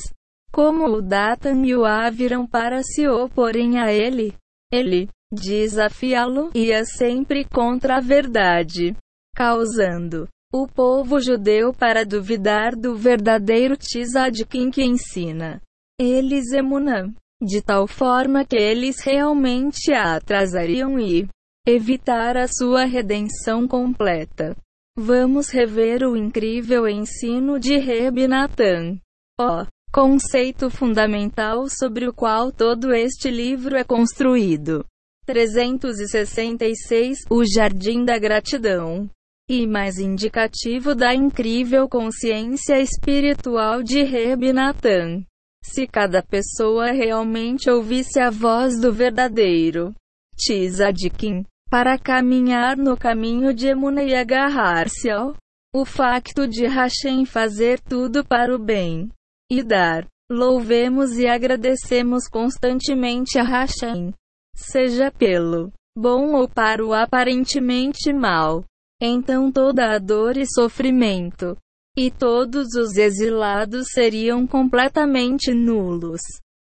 como 0.50 0.86
o 0.86 1.02
Datan 1.02 1.64
e 1.64 1.74
o 1.74 1.84
Aviram 1.84 2.46
para 2.46 2.82
se 2.82 3.08
oporem 3.08 3.78
a 3.78 3.92
ele. 3.92 4.34
Ele 4.72 5.08
desafiá-lo 5.32 6.50
ia 6.54 6.84
sempre 6.84 7.44
contra 7.44 7.96
a 7.96 8.00
verdade, 8.00 8.96
causando 9.34 10.28
o 10.52 10.68
povo 10.68 11.20
judeu 11.20 11.72
para 11.72 12.04
duvidar 12.04 12.76
do 12.76 12.94
verdadeiro 12.94 13.76
Tzadkin 13.76 14.70
que 14.70 14.84
ensina 14.84 15.60
eles 16.00 16.52
Emunã, 16.52 17.12
de 17.40 17.62
tal 17.62 17.86
forma 17.86 18.44
que 18.44 18.56
eles 18.56 19.00
realmente 19.00 19.92
a 19.92 20.16
atrasariam 20.16 20.98
e 20.98 21.28
evitar 21.66 22.36
a 22.36 22.46
sua 22.48 22.84
redenção 22.84 23.66
completa. 23.66 24.56
Vamos 24.96 25.50
rever 25.50 26.04
o 26.04 26.16
incrível 26.16 26.88
ensino 26.88 27.58
de 27.58 27.78
Reb 27.78 28.28
Natan. 28.28 29.00
O 29.40 29.66
conceito 29.92 30.70
fundamental 30.70 31.68
sobre 31.68 32.06
o 32.06 32.14
qual 32.14 32.52
todo 32.52 32.94
este 32.94 33.28
livro 33.28 33.76
é 33.76 33.82
construído. 33.82 34.86
366 35.26 37.18
O 37.28 37.44
Jardim 37.44 38.04
da 38.04 38.16
Gratidão. 38.18 39.10
E 39.50 39.66
mais 39.66 39.98
indicativo 39.98 40.94
da 40.94 41.12
incrível 41.12 41.88
consciência 41.88 42.78
espiritual 42.78 43.82
de 43.82 44.04
Reb 44.04 44.52
Natan. 44.52 45.24
Se 45.60 45.88
cada 45.88 46.22
pessoa 46.22 46.92
realmente 46.92 47.68
ouvisse 47.68 48.20
a 48.20 48.30
voz 48.30 48.80
do 48.80 48.92
verdadeiro 48.92 49.92
Tzadkin, 50.36 51.44
para 51.74 51.98
caminhar 51.98 52.76
no 52.76 52.96
caminho 52.96 53.52
de 53.52 53.66
Emuna 53.66 54.04
e 54.04 54.14
agarrar-se 54.14 55.10
ao 55.10 55.34
o 55.74 55.84
facto 55.84 56.46
de 56.46 56.68
Hashem 56.68 57.26
fazer 57.26 57.80
tudo 57.80 58.24
para 58.24 58.54
o 58.54 58.60
bem 58.60 59.10
e 59.50 59.60
dar. 59.60 60.06
Louvemos 60.30 61.18
e 61.18 61.26
agradecemos 61.26 62.28
constantemente 62.28 63.40
a 63.40 63.42
Hashem, 63.42 64.14
seja 64.54 65.10
pelo 65.10 65.72
bom 65.98 66.36
ou 66.36 66.48
para 66.48 66.86
o 66.86 66.94
aparentemente 66.94 68.12
mal. 68.12 68.64
Então 69.02 69.50
toda 69.50 69.96
a 69.96 69.98
dor 69.98 70.36
e 70.36 70.46
sofrimento 70.46 71.56
e 71.98 72.08
todos 72.08 72.68
os 72.76 72.96
exilados 72.96 73.88
seriam 73.92 74.46
completamente 74.46 75.52
nulos. 75.52 76.20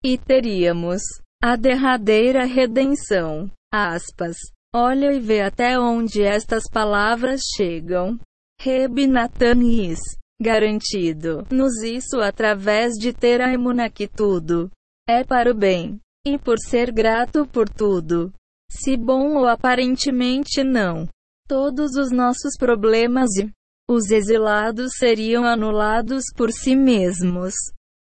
E 0.06 0.16
teríamos 0.16 1.02
a 1.42 1.56
derradeira 1.56 2.46
redenção. 2.46 3.50
Aspas. 3.74 4.38
Olha 4.74 5.12
e 5.12 5.20
vê 5.20 5.42
até 5.42 5.78
onde 5.78 6.24
estas 6.24 6.64
palavras 6.72 7.42
chegam. 7.58 8.18
Reb 8.60 9.06
Natanis. 9.06 10.00
Garantido. 10.42 11.46
Nos 11.52 11.84
isso 11.84 12.22
através 12.22 12.94
de 12.94 13.12
ter 13.12 13.42
a 13.42 13.54
emuna 13.54 13.90
que 13.90 14.08
tudo 14.08 14.72
é 15.08 15.26
para 15.26 15.52
o 15.52 15.54
bem. 15.54 16.00
E 16.26 16.38
por 16.38 16.58
ser 16.58 16.92
grato 16.92 17.46
por 17.46 17.68
tudo. 17.68 18.32
Se 18.70 18.96
bom 18.96 19.36
ou 19.36 19.46
aparentemente 19.46 20.64
não. 20.64 21.06
Todos 21.48 21.96
os 21.98 22.10
nossos 22.10 22.56
problemas 22.58 23.30
e 23.36 23.52
os 23.90 24.10
exilados 24.10 24.94
seriam 24.98 25.44
anulados 25.44 26.24
por 26.34 26.50
si 26.50 26.78
mesmos. 26.78 27.54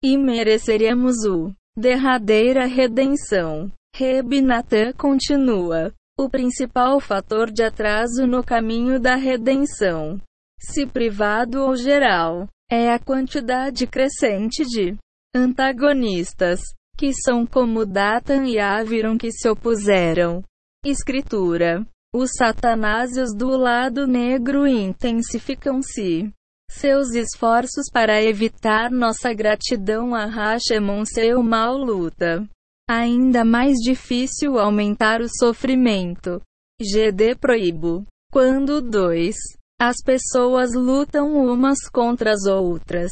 E 0.02 0.18
mereceríamos 0.18 1.26
o 1.26 1.52
derradeira 1.76 2.66
redenção. 2.66 3.70
Reb 3.94 4.32
continua. 4.96 5.94
O 6.18 6.30
principal 6.30 7.00
fator 7.00 7.52
de 7.52 7.64
atraso 7.64 8.28
no 8.28 8.44
caminho 8.44 9.00
da 9.00 9.16
redenção 9.16 10.20
se 10.64 10.86
privado 10.86 11.62
ou 11.62 11.76
geral, 11.76 12.48
é 12.72 12.92
a 12.92 13.00
quantidade 13.00 13.86
crescente 13.86 14.64
de 14.64 14.96
antagonistas, 15.36 16.62
que 16.98 17.12
são 17.14 17.46
como 17.46 17.86
Datan 17.86 18.46
e 18.46 18.60
Aviron 18.60 19.18
que 19.18 19.32
se 19.32 19.50
opuseram. 19.50 20.42
Escritura. 20.86 21.86
Os 22.16 22.32
satanásios 22.38 23.36
do 23.36 23.50
lado 23.58 24.08
negro 24.08 24.68
intensificam-se. 24.68 26.32
Seus 26.70 27.14
esforços 27.14 27.90
para 27.92 28.22
evitar 28.22 28.90
nossa 28.92 29.34
gratidão 29.34 30.16
a 30.16 30.26
Hashemon 30.26 31.04
seu 31.06 31.44
mal 31.44 31.76
luta. 31.76 32.48
Ainda 32.96 33.44
mais 33.44 33.80
difícil 33.80 34.60
aumentar 34.60 35.20
o 35.20 35.28
sofrimento. 35.28 36.40
GD 36.80 37.34
proíbo. 37.34 38.06
Quando 38.32 38.84
2. 38.84 39.36
As 39.82 39.96
pessoas 40.06 40.76
lutam 40.76 41.34
umas 41.34 41.90
contra 41.90 42.34
as 42.34 42.46
outras. 42.46 43.12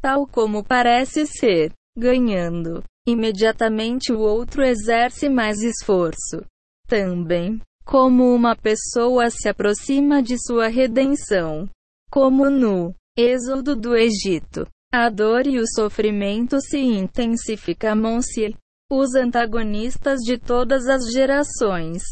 Tal 0.00 0.28
como 0.28 0.62
parece 0.62 1.26
ser, 1.26 1.72
ganhando. 1.98 2.84
Imediatamente 3.04 4.12
o 4.12 4.20
outro 4.20 4.62
exerce 4.62 5.28
mais 5.28 5.60
esforço. 5.60 6.44
Também, 6.86 7.60
como 7.84 8.32
uma 8.32 8.54
pessoa 8.54 9.28
se 9.28 9.48
aproxima 9.48 10.22
de 10.22 10.36
sua 10.38 10.68
redenção, 10.68 11.68
como 12.12 12.48
no 12.48 12.94
êxodo 13.18 13.74
do 13.74 13.96
Egito, 13.96 14.68
a 14.92 15.10
dor 15.10 15.48
e 15.48 15.58
o 15.58 15.64
sofrimento 15.66 16.60
se 16.60 16.78
intensificam-se. 16.78 18.54
Os 18.90 19.16
antagonistas 19.16 20.20
de 20.20 20.38
todas 20.38 20.86
as 20.86 21.10
gerações, 21.12 22.02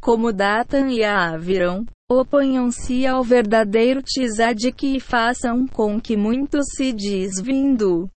como 0.00 0.32
Datan 0.32 0.88
e 0.90 1.04
Aviram, 1.04 1.84
oponham-se 2.10 3.06
ao 3.06 3.22
verdadeiro 3.22 4.02
Tzadik 4.02 4.96
e 4.96 4.98
façam 4.98 5.66
com 5.66 6.00
que 6.00 6.16
muitos 6.16 6.64
se 6.74 6.92
desvindo 6.92 8.08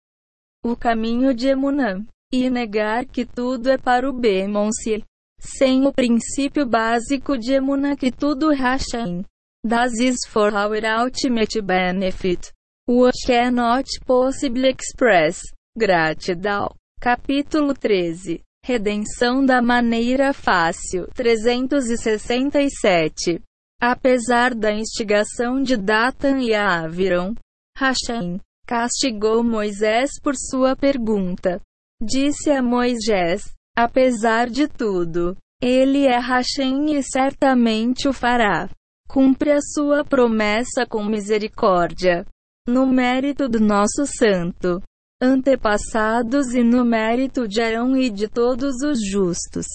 o 0.65 0.77
caminho 0.77 1.35
de 1.35 1.49
Emunã 1.49 2.07
e 2.33 2.49
negar 2.49 3.05
que 3.05 3.27
tudo 3.27 3.69
é 3.69 3.77
para 3.77 4.09
o 4.09 4.13
Bemonse. 4.13 5.05
Sem 5.41 5.87
o 5.87 5.93
princípio 5.93 6.65
básico 6.65 7.37
de 7.37 7.53
Emuna 7.53 7.97
que 7.97 8.11
tudo 8.11 8.51
Hashem. 8.51 9.25
Das 9.63 9.93
is 9.99 10.17
for 10.27 10.55
our 10.55 11.03
ultimate 11.03 11.61
benefit. 11.61 12.51
What 12.89 13.15
cannot 13.27 13.89
possibly 14.07 14.71
express. 14.71 15.41
Gratidão. 15.77 16.75
Capítulo 17.01 17.75
13. 17.75 18.41
Redenção 18.65 19.45
da 19.45 19.61
maneira 19.61 20.33
fácil. 20.33 21.07
367. 21.15 23.43
Apesar 23.79 24.55
da 24.55 24.73
instigação 24.73 25.63
de 25.63 25.77
Datan 25.77 26.41
e 26.41 26.55
Aviron, 26.55 27.35
Hashem 27.77 28.41
castigou 28.67 29.45
Moisés 29.45 30.13
por 30.23 30.35
sua 30.35 30.75
pergunta. 30.75 31.61
Disse 32.03 32.51
a 32.51 32.63
Moisés: 32.63 33.43
Apesar 33.77 34.49
de 34.49 34.67
tudo, 34.67 35.37
ele 35.61 36.07
é 36.07 36.19
Hashem 36.19 36.97
e 36.97 37.03
certamente 37.03 38.09
o 38.09 38.15
fará. 38.15 38.71
Cumpre 39.07 39.53
a 39.53 39.61
sua 39.61 40.03
promessa 40.05 40.87
com 40.89 41.05
misericórdia. 41.05 42.25
No 42.67 42.87
mérito 42.87 43.47
do 43.47 43.61
nosso 43.61 44.07
santo 44.07 44.81
antepassados 45.21 46.55
e 46.55 46.63
no 46.63 46.85
mérito 46.85 47.49
de 47.49 47.61
Arão 47.61 47.97
e 47.97 48.11
de 48.11 48.29
todos 48.29 48.83
os 48.83 48.99
justos. 49.05 49.67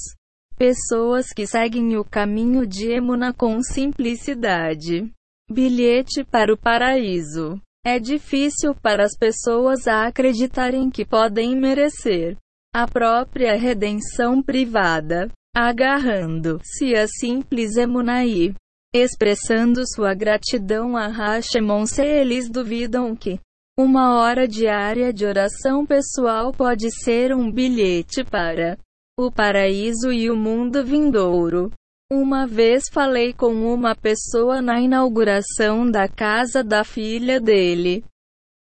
Pessoas 0.58 1.32
que 1.34 1.48
seguem 1.48 1.98
o 1.98 2.04
caminho 2.04 2.68
de 2.68 2.92
Emuna 2.92 3.34
com 3.34 3.62
simplicidade. 3.62 5.10
Bilhete 5.50 6.24
para 6.24 6.54
o 6.54 6.58
paraíso. 6.58 7.60
É 7.86 7.98
difícil 7.98 8.76
para 8.76 9.06
as 9.06 9.18
pessoas 9.18 9.88
acreditarem 9.88 10.90
que 10.90 11.06
podem 11.06 11.56
merecer 11.56 12.38
a 12.74 12.88
própria 12.88 13.58
redenção 13.58 14.44
privada, 14.44 15.30
agarrando-se 15.56 16.94
a 16.94 17.08
simples 17.08 17.78
emunaí, 17.78 18.54
expressando 18.94 19.82
sua 19.88 20.14
gratidão 20.14 20.96
a 20.96 21.08
Hashemon 21.08 21.86
se 21.86 22.04
eles 22.04 22.50
duvidam 22.50 23.16
que 23.16 23.40
uma 23.82 24.20
hora 24.20 24.46
diária 24.46 25.14
de 25.14 25.26
oração 25.26 25.86
pessoal 25.86 26.52
pode 26.52 26.92
ser 26.92 27.34
um 27.34 27.50
bilhete 27.50 28.26
para 28.26 28.78
o 29.18 29.32
paraíso 29.32 30.12
e 30.12 30.30
o 30.30 30.36
mundo 30.36 30.84
vindouro. 30.84 31.72
Uma 32.12 32.46
vez 32.46 32.90
falei 32.92 33.32
com 33.32 33.54
uma 33.74 33.96
pessoa 33.96 34.62
na 34.62 34.82
inauguração 34.82 35.90
da 35.90 36.10
casa 36.10 36.62
da 36.62 36.84
filha 36.84 37.40
dele. 37.40 38.04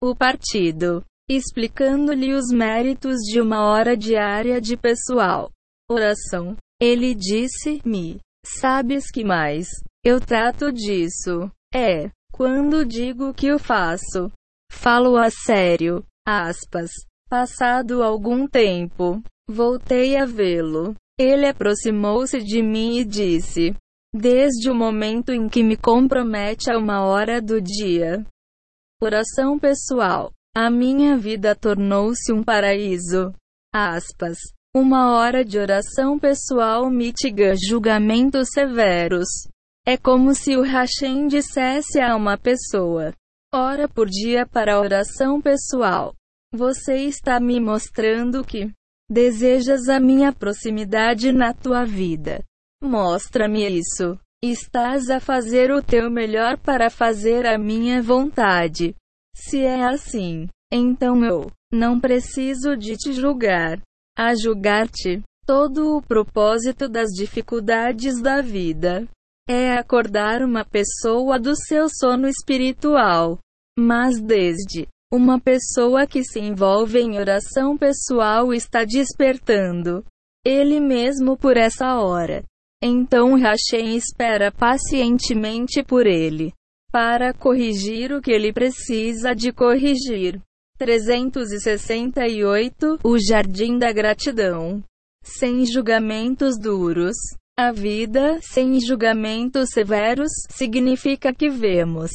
O 0.02 0.16
partido. 0.16 1.04
Explicando-lhe 1.30 2.34
os 2.34 2.50
méritos 2.50 3.18
de 3.30 3.42
uma 3.42 3.66
hora 3.66 3.98
diária 3.98 4.62
de 4.62 4.78
pessoal. 4.78 5.52
Oração. 5.92 6.56
Ele 6.80 7.14
disse-me: 7.14 8.22
Sabes 8.46 9.12
que 9.12 9.26
mais? 9.26 9.68
Eu 10.02 10.22
trato 10.22 10.72
disso. 10.72 11.52
É. 11.74 12.10
Quando 12.32 12.86
digo 12.86 13.34
que 13.34 13.52
o 13.52 13.60
faço. 13.60 14.32
Falo 14.74 15.16
a 15.16 15.30
sério. 15.30 16.04
Aspas. 16.28 16.92
Passado 17.30 18.04
algum 18.04 18.48
tempo, 18.48 19.24
voltei 19.50 20.18
a 20.18 20.26
vê-lo. 20.26 20.94
Ele 21.18 21.48
aproximou-se 21.48 22.38
de 22.44 22.62
mim 22.62 22.98
e 22.98 23.06
disse: 23.06 23.74
Desde 24.14 24.70
o 24.70 24.76
momento 24.76 25.32
em 25.32 25.48
que 25.48 25.64
me 25.64 25.78
compromete 25.78 26.70
a 26.70 26.78
uma 26.78 27.06
hora 27.06 27.42
do 27.42 27.62
dia. 27.62 28.26
Oração 29.02 29.58
pessoal. 29.58 30.32
A 30.56 30.70
minha 30.70 31.18
vida 31.18 31.56
tornou-se 31.56 32.34
um 32.34 32.44
paraíso. 32.44 33.34
Aspas. 33.74 34.38
Uma 34.76 35.16
hora 35.16 35.46
de 35.46 35.58
oração 35.58 36.20
pessoal 36.20 36.90
mitiga 36.90 37.54
julgamentos 37.56 38.50
severos. 38.54 39.28
É 39.86 39.98
como 39.98 40.36
se 40.36 40.58
o 40.58 40.62
Hashem 40.62 41.28
dissesse 41.28 42.02
a 42.02 42.16
uma 42.16 42.38
pessoa: 42.38 43.14
Ora 43.54 43.88
por 43.88 44.10
dia 44.10 44.48
para 44.48 44.80
oração 44.80 45.40
pessoal. 45.42 46.16
Você 46.52 46.96
está 47.06 47.40
me 47.40 47.60
mostrando 47.60 48.44
que 48.44 48.74
Desejas 49.10 49.90
a 49.90 50.00
minha 50.00 50.32
proximidade 50.34 51.32
na 51.32 51.54
tua 51.54 51.86
vida? 51.86 52.44
Mostra-me 52.82 53.68
isso. 53.70 54.18
Estás 54.44 55.10
a 55.10 55.20
fazer 55.20 55.72
o 55.72 55.84
teu 55.84 56.10
melhor 56.10 56.58
para 56.58 56.90
fazer 56.90 57.46
a 57.46 57.58
minha 57.58 58.02
vontade. 58.02 58.96
Se 59.36 59.60
é 59.60 59.84
assim, 59.84 60.48
então 60.72 61.24
eu 61.24 61.52
não 61.72 62.00
preciso 62.00 62.76
de 62.76 62.96
te 62.96 63.14
julgar. 63.14 63.80
A 64.18 64.34
julgar-te, 64.36 65.22
todo 65.46 65.98
o 65.98 66.02
propósito 66.02 66.90
das 66.90 67.10
dificuldades 67.10 68.22
da 68.22 68.42
vida 68.42 69.08
é 69.48 69.74
acordar 69.74 70.42
uma 70.42 70.64
pessoa 70.64 71.40
do 71.40 71.56
seu 71.56 71.88
sono 71.90 72.28
espiritual. 72.28 73.40
Mas 73.78 74.22
desde 74.22 74.88
uma 75.12 75.40
pessoa 75.40 76.08
que 76.08 76.24
se 76.24 76.40
envolve 76.40 77.00
em 77.00 77.20
oração 77.20 77.78
pessoal 77.78 78.54
está 78.54 78.84
despertando 78.84 80.04
ele 80.46 80.80
mesmo 80.80 81.38
por 81.38 81.56
essa 81.56 82.00
hora. 82.00 82.44
Então 82.82 83.36
Hashem 83.36 83.96
espera 83.96 84.52
pacientemente 84.52 85.84
por 85.84 86.06
ele 86.06 86.52
para 86.92 87.34
corrigir 87.34 88.12
o 88.12 88.22
que 88.22 88.32
ele 88.32 88.52
precisa 88.54 89.34
de 89.34 89.52
corrigir. 89.52 90.40
368 90.78 93.00
O 93.04 93.18
Jardim 93.18 93.80
da 93.80 93.92
Gratidão. 93.92 94.84
Sem 95.24 95.66
julgamentos 95.66 96.60
duros. 96.60 97.16
A 97.58 97.72
vida, 97.72 98.40
sem 98.42 98.80
julgamentos 98.80 99.70
severos, 99.70 100.32
significa 100.50 101.32
que 101.32 101.50
vemos 101.50 102.10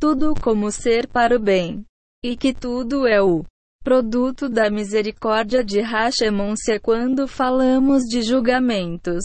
tudo 0.00 0.34
como 0.42 0.72
ser 0.72 1.06
para 1.06 1.36
o 1.36 1.38
bem 1.38 1.84
e 2.24 2.36
que 2.36 2.52
tudo 2.52 3.06
é 3.06 3.22
o 3.22 3.44
produto 3.84 4.48
da 4.48 4.68
misericórdia 4.68 5.62
de 5.62 5.80
Hashemon-se 5.80 6.80
quando 6.80 7.28
falamos 7.28 8.02
de 8.02 8.22
julgamentos. 8.22 9.22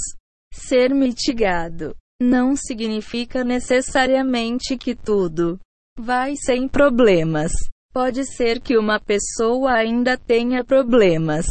Ser 0.54 0.94
mitigado 0.94 1.96
não 2.22 2.56
significa 2.56 3.44
necessariamente 3.44 4.78
que 4.78 4.94
tudo 4.96 5.60
vai 5.98 6.36
sem 6.36 6.68
problemas. 6.68 7.52
Pode 7.92 8.26
ser 8.26 8.62
que 8.62 8.78
uma 8.78 9.00
pessoa 9.00 9.72
ainda 9.72 10.16
tenha 10.16 10.64
problemas 10.64 11.48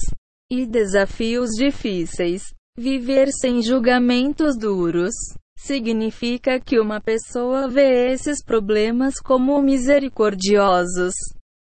e 0.48 0.64
desafios 0.64 1.50
difíceis. 1.58 2.55
Viver 2.78 3.28
sem 3.32 3.62
julgamentos 3.62 4.56
duros 4.56 5.14
significa 5.56 6.60
que 6.60 6.78
uma 6.78 7.00
pessoa 7.00 7.68
vê 7.68 8.12
esses 8.12 8.44
problemas 8.44 9.14
como 9.18 9.60
misericordiosos 9.62 11.14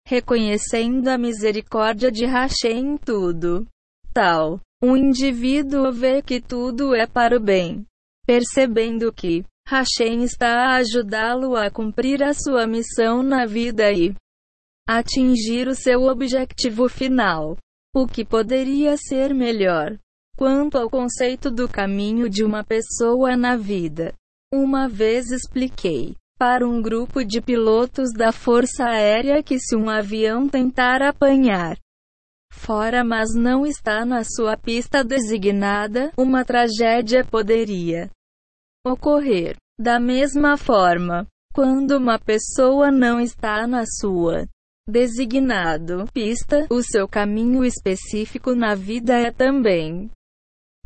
reconhecendo 0.07 1.07
a 1.07 1.17
misericórdia 1.17 2.11
de 2.11 2.25
Hashem 2.25 2.79
em 2.79 2.97
tudo. 2.97 3.65
Tal. 4.13 4.59
Um 4.83 4.97
indivíduo 4.97 5.91
vê 5.91 6.21
que 6.21 6.41
tudo 6.41 6.95
é 6.95 7.05
para 7.05 7.37
o 7.37 7.39
bem, 7.39 7.85
percebendo 8.25 9.13
que 9.13 9.45
Hashem 9.67 10.23
está 10.23 10.65
a 10.65 10.75
ajudá-lo 10.77 11.55
a 11.55 11.69
cumprir 11.69 12.23
a 12.23 12.33
sua 12.33 12.65
missão 12.65 13.21
na 13.21 13.45
vida 13.45 13.91
e 13.91 14.15
atingir 14.89 15.67
o 15.67 15.75
seu 15.75 16.03
objetivo 16.03 16.89
final. 16.89 17.55
O 17.95 18.07
que 18.07 18.25
poderia 18.25 18.97
ser 18.97 19.33
melhor? 19.35 19.97
Quanto 20.41 20.75
ao 20.79 20.89
conceito 20.89 21.51
do 21.51 21.69
caminho 21.69 22.27
de 22.27 22.43
uma 22.43 22.63
pessoa 22.63 23.37
na 23.37 23.55
vida, 23.55 24.11
uma 24.51 24.89
vez 24.89 25.29
expliquei 25.29 26.15
para 26.35 26.67
um 26.67 26.81
grupo 26.81 27.23
de 27.23 27.39
pilotos 27.39 28.11
da 28.11 28.31
Força 28.31 28.85
Aérea 28.85 29.43
que 29.43 29.59
se 29.59 29.75
um 29.75 29.87
avião 29.87 30.49
tentar 30.49 31.03
apanhar 31.03 31.77
fora, 32.51 33.03
mas 33.03 33.35
não 33.35 33.67
está 33.67 34.03
na 34.03 34.23
sua 34.23 34.57
pista 34.57 35.03
designada, 35.03 36.11
uma 36.17 36.43
tragédia 36.43 37.23
poderia 37.23 38.09
ocorrer. 38.83 39.55
Da 39.79 39.99
mesma 39.99 40.57
forma, 40.57 41.27
quando 41.53 41.91
uma 41.91 42.17
pessoa 42.17 42.89
não 42.89 43.19
está 43.19 43.67
na 43.67 43.83
sua 43.85 44.47
designado 44.89 46.07
pista, 46.11 46.65
o 46.67 46.81
seu 46.81 47.07
caminho 47.07 47.63
específico 47.63 48.55
na 48.55 48.73
vida 48.73 49.13
é 49.13 49.29
também 49.29 50.09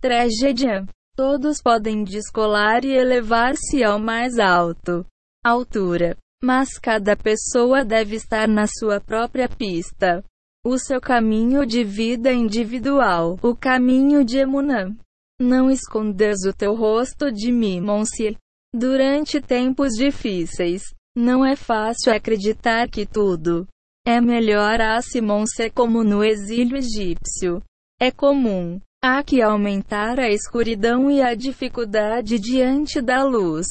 tragédia. 0.05 0.85
Todos 1.15 1.59
podem 1.63 2.03
descolar 2.03 2.85
e 2.85 2.91
elevar-se 2.91 3.83
ao 3.83 3.97
mais 3.97 4.37
alto 4.37 5.03
altura, 5.43 6.15
mas 6.43 6.77
cada 6.77 7.15
pessoa 7.15 7.83
deve 7.83 8.15
estar 8.15 8.47
na 8.47 8.65
sua 8.67 8.99
própria 8.99 9.49
pista. 9.49 10.23
O 10.63 10.77
seu 10.77 11.01
caminho 11.01 11.65
de 11.65 11.83
vida 11.83 12.31
individual, 12.31 13.39
o 13.41 13.55
caminho 13.55 14.23
de 14.23 14.37
Emunã. 14.37 14.95
Não 15.39 15.69
escondas 15.71 16.43
o 16.47 16.53
teu 16.53 16.75
rosto 16.75 17.31
de 17.31 17.51
mim, 17.51 17.81
Monsi. 17.81 18.37
Durante 18.73 19.41
tempos 19.41 19.93
difíceis, 19.93 20.83
não 21.15 21.45
é 21.45 21.55
fácil 21.55 22.13
acreditar 22.13 22.89
que 22.89 23.05
tudo 23.05 23.67
é 24.05 24.21
melhor 24.21 24.81
a 24.81 25.01
Simon 25.01 25.45
ser 25.47 25.71
como 25.71 26.03
no 26.03 26.23
exílio 26.23 26.77
egípcio. 26.77 27.61
É 27.99 28.11
comum. 28.11 28.79
Há 29.07 29.21
que 29.21 29.39
aumentar 29.39 30.19
a 30.19 30.31
escuridão 30.31 31.11
e 31.11 31.21
a 31.21 31.35
dificuldade 31.35 32.39
diante 32.39 32.99
da 32.99 33.23
luz. 33.23 33.67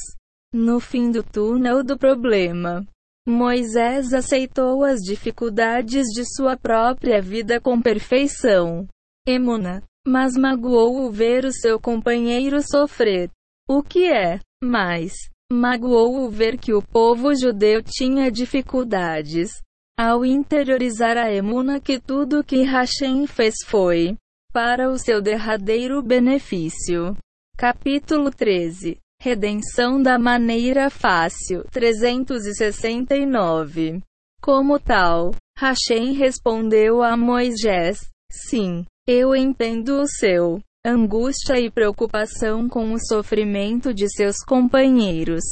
No 0.55 0.79
fim 0.79 1.11
do 1.11 1.25
túnel 1.25 1.83
do 1.83 1.99
problema, 1.99 2.87
Moisés 3.27 4.13
aceitou 4.13 4.85
as 4.85 5.01
dificuldades 5.01 6.07
de 6.15 6.25
sua 6.25 6.57
própria 6.57 7.21
vida 7.21 7.61
com 7.61 7.83
perfeição. 7.83 8.87
Emuna, 9.27 9.83
mas 10.07 10.37
magoou-o 10.37 11.11
ver 11.11 11.45
o 11.45 11.53
seu 11.53 11.81
companheiro 11.81 12.63
sofrer. 12.63 13.29
O 13.69 13.83
que 13.83 14.05
é, 14.09 14.39
mais, 14.63 15.15
magoou-o 15.53 16.31
ver 16.31 16.57
que 16.57 16.73
o 16.73 16.81
povo 16.81 17.35
judeu 17.35 17.83
tinha 17.83 18.31
dificuldades. 18.31 19.51
Ao 19.99 20.25
interiorizar 20.25 21.17
a 21.17 21.35
emuna 21.35 21.81
que 21.81 21.99
tudo 21.99 22.45
que 22.45 22.63
Hashem 22.63 23.27
fez 23.27 23.57
foi 23.67 24.17
para 24.55 24.89
o 24.89 24.97
seu 24.97 25.21
derradeiro 25.21 26.01
benefício. 26.01 27.15
Capítulo 27.59 28.31
13 28.31 28.97
Redenção 29.21 30.01
da 30.01 30.17
maneira 30.17 30.89
fácil 30.89 31.65
369 31.73 34.01
Como 34.41 34.79
tal, 34.79 35.35
Hashem 35.59 36.13
respondeu 36.13 37.03
a 37.03 37.17
Moisés: 37.17 38.09
Sim, 38.31 38.85
eu 39.09 39.35
entendo 39.35 40.01
o 40.01 40.07
seu 40.07 40.61
angústia 40.87 41.59
e 41.59 41.69
preocupação 41.69 42.69
com 42.69 42.93
o 42.93 43.05
sofrimento 43.05 43.93
de 43.93 44.09
seus 44.09 44.37
companheiros. 44.47 45.43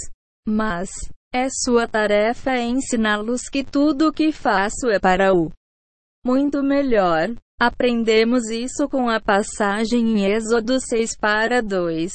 Mas, 0.47 0.91
é 1.35 1.49
sua 1.51 1.89
tarefa 1.89 2.57
ensiná-los 2.57 3.49
que 3.51 3.65
tudo 3.65 4.07
o 4.09 4.13
que 4.13 4.31
faço 4.31 4.89
é 4.89 5.01
para 5.01 5.35
o 5.35 5.51
muito 6.25 6.63
melhor. 6.63 7.35
Aprendemos 7.65 8.51
isso 8.51 8.89
com 8.89 9.09
a 9.09 9.21
passagem 9.21 10.01
em 10.01 10.25
Êxodo 10.25 10.81
6 10.81 11.17
para 11.17 11.63
2, 11.63 12.13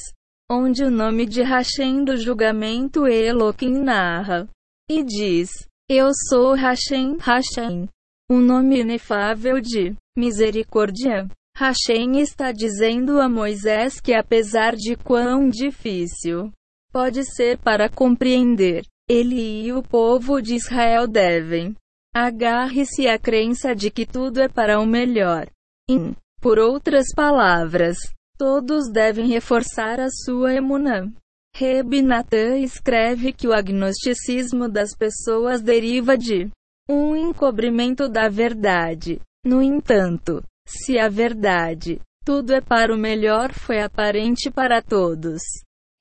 onde 0.50 0.84
o 0.84 0.90
nome 0.90 1.24
de 1.24 1.42
Hashem 1.42 2.04
do 2.04 2.18
julgamento 2.18 3.06
Elohim 3.06 3.82
narra 3.82 4.46
e 4.90 5.02
diz: 5.02 5.48
Eu 5.88 6.10
sou 6.28 6.52
Hashem, 6.52 7.16
Hashem, 7.18 7.88
um 8.30 8.40
nome 8.40 8.80
inefável 8.80 9.58
de 9.58 9.94
misericórdia. 10.14 11.26
Hashem 11.56 12.20
está 12.20 12.52
dizendo 12.52 13.18
a 13.18 13.26
Moisés 13.26 14.02
que 14.02 14.12
apesar 14.12 14.76
de 14.76 14.96
quão 14.96 15.48
difícil 15.48 16.52
pode 16.92 17.24
ser 17.24 17.56
para 17.56 17.88
compreender, 17.88 18.82
ele 19.08 19.64
e 19.64 19.72
o 19.72 19.82
povo 19.82 20.42
de 20.42 20.56
Israel 20.56 21.08
devem. 21.08 21.74
Agarre-se 22.20 23.06
à 23.06 23.16
crença 23.16 23.76
de 23.76 23.92
que 23.92 24.04
tudo 24.04 24.40
é 24.40 24.48
para 24.48 24.80
o 24.80 24.84
melhor. 24.84 25.48
In, 25.88 26.16
por 26.40 26.58
outras 26.58 27.06
palavras, 27.14 27.96
todos 28.36 28.90
devem 28.90 29.28
reforçar 29.28 30.00
a 30.00 30.08
sua 30.10 30.52
emunã. 30.52 31.12
Reb 31.54 32.02
Natan 32.02 32.58
escreve 32.58 33.32
que 33.32 33.46
o 33.46 33.52
agnosticismo 33.52 34.68
das 34.68 34.96
pessoas 34.96 35.62
deriva 35.62 36.18
de 36.18 36.50
um 36.88 37.14
encobrimento 37.14 38.08
da 38.08 38.28
verdade. 38.28 39.20
No 39.46 39.62
entanto, 39.62 40.42
se 40.66 40.98
a 40.98 41.08
verdade, 41.08 42.00
tudo 42.24 42.52
é 42.52 42.60
para 42.60 42.92
o 42.92 42.98
melhor, 42.98 43.52
foi 43.52 43.80
aparente 43.80 44.50
para 44.50 44.82
todos, 44.82 45.40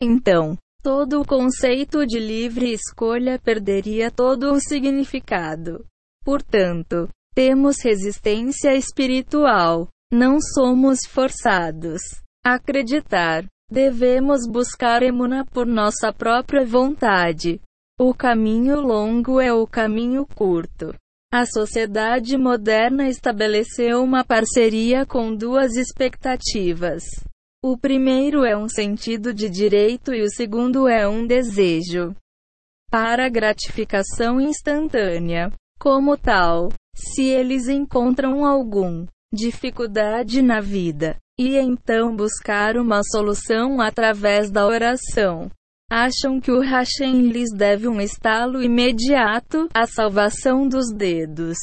então, 0.02 0.58
todo 0.82 1.22
o 1.22 1.26
conceito 1.26 2.08
de 2.08 2.18
livre 2.18 2.74
escolha 2.74 3.38
perderia 3.38 4.10
todo 4.10 4.52
o 4.52 4.60
significado. 4.60 5.86
Portanto, 6.28 7.08
temos 7.34 7.78
resistência 7.82 8.76
espiritual. 8.76 9.88
Não 10.12 10.42
somos 10.42 11.00
forçados 11.08 12.02
a 12.46 12.56
acreditar. 12.56 13.46
Devemos 13.72 14.42
buscar 14.46 15.04
emuna 15.04 15.46
por 15.46 15.66
nossa 15.66 16.12
própria 16.12 16.66
vontade. 16.66 17.62
O 17.98 18.14
caminho 18.14 18.82
longo 18.82 19.40
é 19.40 19.54
o 19.54 19.66
caminho 19.66 20.26
curto. 20.26 20.94
A 21.32 21.46
sociedade 21.46 22.38
moderna 22.38 23.08
estabeleceu 23.08 24.04
uma 24.04 24.26
parceria 24.26 25.06
com 25.06 25.34
duas 25.34 25.78
expectativas. 25.78 27.04
O 27.64 27.78
primeiro 27.78 28.44
é 28.44 28.58
um 28.58 28.68
sentido 28.68 29.34
de 29.34 29.50
direito 29.50 30.14
e 30.14 30.24
o 30.24 30.30
segundo 30.30 30.90
é 30.90 31.08
um 31.08 31.26
desejo 31.26 32.14
para 32.92 33.30
gratificação 33.30 34.42
instantânea. 34.42 35.54
Como 35.80 36.18
tal, 36.18 36.70
se 36.96 37.24
eles 37.24 37.68
encontram 37.68 38.46
algum 38.46 39.06
dificuldade 39.34 40.42
na 40.42 40.60
vida 40.60 41.18
e 41.40 41.58
então 41.58 42.16
buscar 42.16 42.78
uma 42.78 43.02
solução 43.04 43.80
através 43.80 44.50
da 44.50 44.66
oração, 44.66 45.52
acham 45.92 46.40
que 46.40 46.52
o 46.52 46.62
Hashem 46.62 47.30
lhes 47.30 47.52
deve 47.54 47.88
um 47.88 48.02
estalo 48.02 48.62
imediato, 48.62 49.68
a 49.74 49.86
salvação 49.86 50.68
dos 50.68 50.92
dedos. 50.92 51.58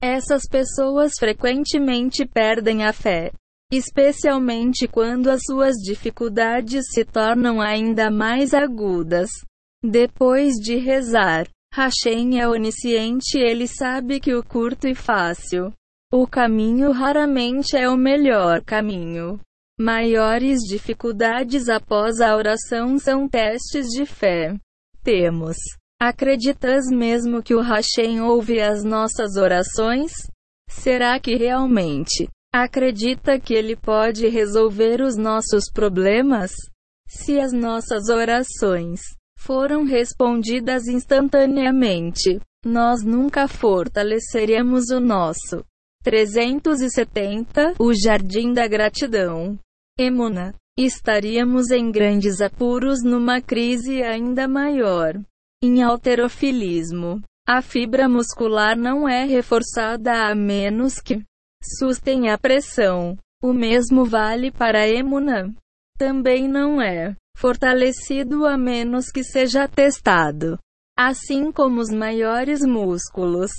Essas 0.00 0.42
pessoas 0.48 1.12
frequentemente 1.18 2.24
perdem 2.26 2.84
a 2.84 2.92
fé 2.92 3.32
especialmente 3.72 4.86
quando 4.86 5.28
as 5.28 5.40
suas 5.44 5.74
dificuldades 5.76 6.84
se 6.92 7.04
tornam 7.04 7.60
ainda 7.60 8.10
mais 8.10 8.54
agudas. 8.54 9.28
Depois 9.82 10.54
de 10.54 10.76
rezar, 10.76 11.46
Hashem 11.76 12.40
é 12.40 12.48
onisciente, 12.48 13.36
ele 13.36 13.68
sabe 13.68 14.18
que 14.18 14.34
o 14.34 14.42
curto 14.42 14.88
e 14.88 14.94
fácil. 14.94 15.70
O 16.10 16.26
caminho 16.26 16.90
raramente 16.90 17.76
é 17.76 17.86
o 17.86 17.98
melhor 17.98 18.62
caminho. 18.64 19.38
Maiores 19.78 20.60
dificuldades 20.60 21.68
após 21.68 22.18
a 22.20 22.34
oração 22.34 22.98
são 22.98 23.28
testes 23.28 23.88
de 23.88 24.06
fé. 24.06 24.56
Temos. 25.02 25.58
Acreditas 26.00 26.86
mesmo 26.86 27.42
que 27.42 27.54
o 27.54 27.60
Hashem 27.60 28.22
ouve 28.22 28.58
as 28.58 28.82
nossas 28.82 29.36
orações? 29.36 30.12
Será 30.70 31.20
que 31.20 31.36
realmente 31.36 32.26
Acredita 32.54 33.38
que 33.38 33.52
Ele 33.52 33.76
pode 33.76 34.26
resolver 34.28 35.02
os 35.02 35.14
nossos 35.14 35.70
problemas? 35.70 36.52
Se 37.06 37.38
as 37.38 37.52
nossas 37.52 38.08
orações 38.08 39.00
foram 39.38 39.84
respondidas 39.84 40.86
instantaneamente, 40.86 42.40
nós 42.64 43.02
nunca 43.02 43.46
fortaleceremos 43.46 44.90
o 44.90 45.00
nosso 45.00 45.64
370 46.02 47.74
O 47.78 47.92
Jardim 47.92 48.52
da 48.52 48.66
Gratidão. 48.66 49.58
Emuna. 49.98 50.54
Estaríamos 50.78 51.70
em 51.70 51.90
grandes 51.90 52.42
apuros 52.42 53.02
numa 53.02 53.40
crise 53.40 54.02
ainda 54.02 54.46
maior. 54.46 55.18
Em 55.62 55.82
alterofilismo, 55.82 57.22
a 57.48 57.62
fibra 57.62 58.06
muscular 58.06 58.76
não 58.76 59.08
é 59.08 59.24
reforçada 59.24 60.28
a 60.28 60.34
menos 60.34 61.00
que 61.00 61.24
Sustem 61.78 62.30
a 62.30 62.38
pressão. 62.38 63.18
O 63.42 63.52
mesmo 63.52 64.04
vale 64.04 64.50
para 64.50 64.80
a 64.82 64.88
emuna. 64.88 65.54
Também 65.96 66.48
não 66.48 66.80
é 66.80 67.14
fortalecido 67.36 68.46
a 68.46 68.56
menos 68.56 69.10
que 69.10 69.22
seja 69.22 69.68
testado. 69.68 70.58
Assim 70.98 71.52
como 71.52 71.80
os 71.80 71.90
maiores 71.90 72.60
músculos 72.60 73.50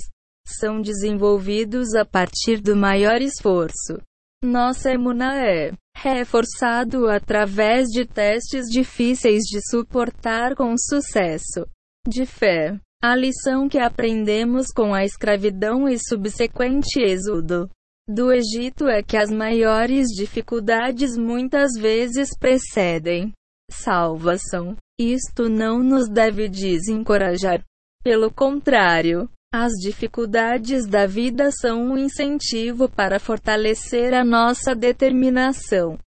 são 0.45 0.81
desenvolvidos 0.81 1.93
a 1.93 2.03
partir 2.03 2.59
do 2.59 2.75
maior 2.75 3.21
esforço. 3.21 4.01
Nossa 4.43 4.91
emuna 4.91 5.35
é 5.35 5.71
reforçado 5.95 7.07
através 7.07 7.87
de 7.89 8.05
testes 8.05 8.65
difíceis 8.67 9.43
de 9.43 9.59
suportar 9.69 10.55
com 10.55 10.75
sucesso. 10.77 11.67
De 12.07 12.25
fé. 12.25 12.79
A 13.03 13.15
lição 13.15 13.69
que 13.69 13.77
aprendemos 13.77 14.67
com 14.67 14.93
a 14.93 15.03
escravidão 15.03 15.87
e 15.87 15.99
subsequente 15.99 16.99
êxodo 16.99 17.69
do 18.07 18.31
Egito 18.31 18.87
é 18.87 19.03
que 19.03 19.17
as 19.17 19.29
maiores 19.29 20.07
dificuldades 20.07 21.17
muitas 21.17 21.73
vezes 21.73 22.29
precedem 22.37 23.33
salvação. 23.69 24.77
Isto 24.99 25.49
não 25.49 25.83
nos 25.83 26.07
deve 26.09 26.47
desencorajar. 26.47 27.63
Pelo 28.03 28.31
contrário, 28.31 29.29
as 29.53 29.73
dificuldades 29.73 30.87
da 30.87 31.05
vida 31.05 31.51
são 31.51 31.83
um 31.83 31.97
incentivo 31.97 32.89
para 32.89 33.19
fortalecer 33.19 34.13
a 34.13 34.23
nossa 34.23 34.73
determinação 34.73 35.97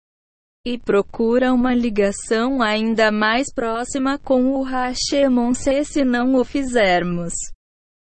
e 0.65 0.79
procura 0.79 1.53
uma 1.53 1.75
ligação 1.75 2.61
ainda 2.61 3.11
mais 3.11 3.53
próxima 3.53 4.19
com 4.19 4.55
o 4.55 4.63
Hashemon 4.63 5.55
se 5.55 6.05
não 6.05 6.35
o 6.35 6.45
fizermos. 6.45 7.33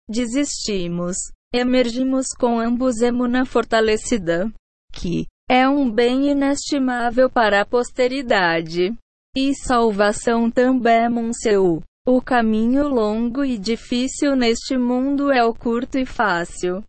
Desistimos. 0.09 1.17
Emergimos 1.53 2.29
com 2.39 2.59
ambos 2.59 3.03
emuna 3.03 3.45
fortalecida, 3.45 4.51
que 4.91 5.27
é 5.51 5.69
um 5.69 5.91
bem 5.91 6.31
inestimável 6.31 7.29
para 7.29 7.61
a 7.61 7.67
posteridade. 7.67 8.95
E 9.37 9.55
salvação 9.55 10.51
também, 10.51 11.11
Monseu. 11.11 11.83
O 12.07 12.23
caminho 12.23 12.89
longo 12.89 13.45
e 13.45 13.59
difícil 13.59 14.35
neste 14.35 14.79
mundo 14.79 15.31
é 15.31 15.45
o 15.45 15.55
curto 15.55 15.99
e 15.99 16.07
fácil. 16.07 16.83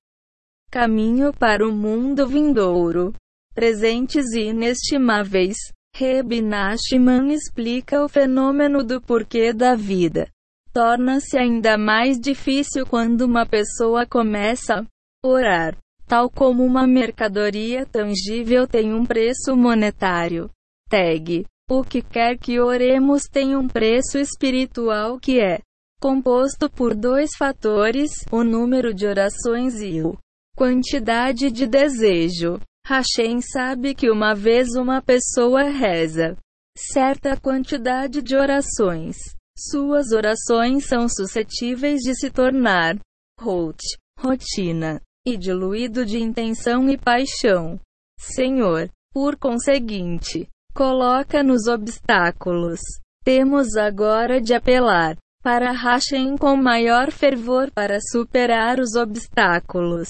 Caminho 0.71 1.34
para 1.34 1.67
o 1.67 1.71
mundo 1.71 2.26
vindouro. 2.26 3.13
Presentes 3.54 4.34
inestimáveis. 4.34 5.58
Reb 5.93 6.41
Nachman 6.41 7.34
explica 7.34 8.04
o 8.04 8.08
fenômeno 8.08 8.84
do 8.84 9.02
porquê 9.02 9.54
da 9.54 9.76
vida. 9.76 10.28
Torna-se 10.74 11.38
ainda 11.38 11.78
mais 11.78 12.20
difícil 12.20 12.84
quando 12.86 13.22
uma 13.22 13.46
pessoa 13.46 14.08
começa 14.08 14.80
a 14.80 15.28
orar. 15.28 15.78
Tal 16.08 16.30
como 16.32 16.64
uma 16.64 16.88
mercadoria 16.88 17.86
tangível 17.86 18.68
tem 18.68 18.92
um 18.92 19.06
preço 19.06 19.56
monetário. 19.56 20.50
Tag. 20.90 21.46
O 21.70 21.84
que 21.84 22.02
quer 22.02 22.38
que 22.38 22.60
oremos 22.60 23.24
tem 23.24 23.56
um 23.56 23.68
preço 23.68 24.18
espiritual 24.18 25.20
que 25.20 25.40
é 25.40 25.60
composto 26.02 26.70
por 26.70 26.96
dois 26.96 27.30
fatores: 27.38 28.12
o 28.32 28.44
número 28.44 28.94
de 28.94 29.06
orações 29.06 29.80
e 29.80 30.02
o 30.02 30.18
quantidade 30.58 31.52
de 31.52 31.68
desejo. 31.68 32.60
Hashem 32.86 33.40
sabe 33.42 33.96
que 33.96 34.10
uma 34.10 34.34
vez 34.34 34.76
uma 34.76 35.02
pessoa 35.02 35.64
reza 35.64 36.36
certa 36.78 37.38
quantidade 37.38 38.22
de 38.22 38.36
orações, 38.36 39.16
suas 39.58 40.12
orações 40.12 40.86
são 40.86 41.08
suscetíveis 41.08 42.02
de 42.02 42.16
se 42.16 42.30
tornar 42.30 42.98
rot, 43.39 43.80
rotina, 44.20 45.02
e 45.26 45.38
diluído 45.38 46.06
de 46.06 46.18
intenção 46.20 46.89
e 46.89 46.98
paixão. 46.98 47.80
Senhor, 48.20 48.89
por 49.13 49.38
conseguinte, 49.38 50.48
coloca 50.74 51.44
nos 51.44 51.68
obstáculos. 51.68 52.80
Temos 53.24 53.76
agora 53.76 54.42
de 54.42 54.54
apelar 54.54 55.16
para 55.42 55.72
Hashem 55.72 56.38
com 56.38 56.56
maior 56.56 57.12
fervor 57.12 57.70
para 57.72 58.00
superar 58.02 58.80
os 58.80 58.96
obstáculos. 58.96 60.10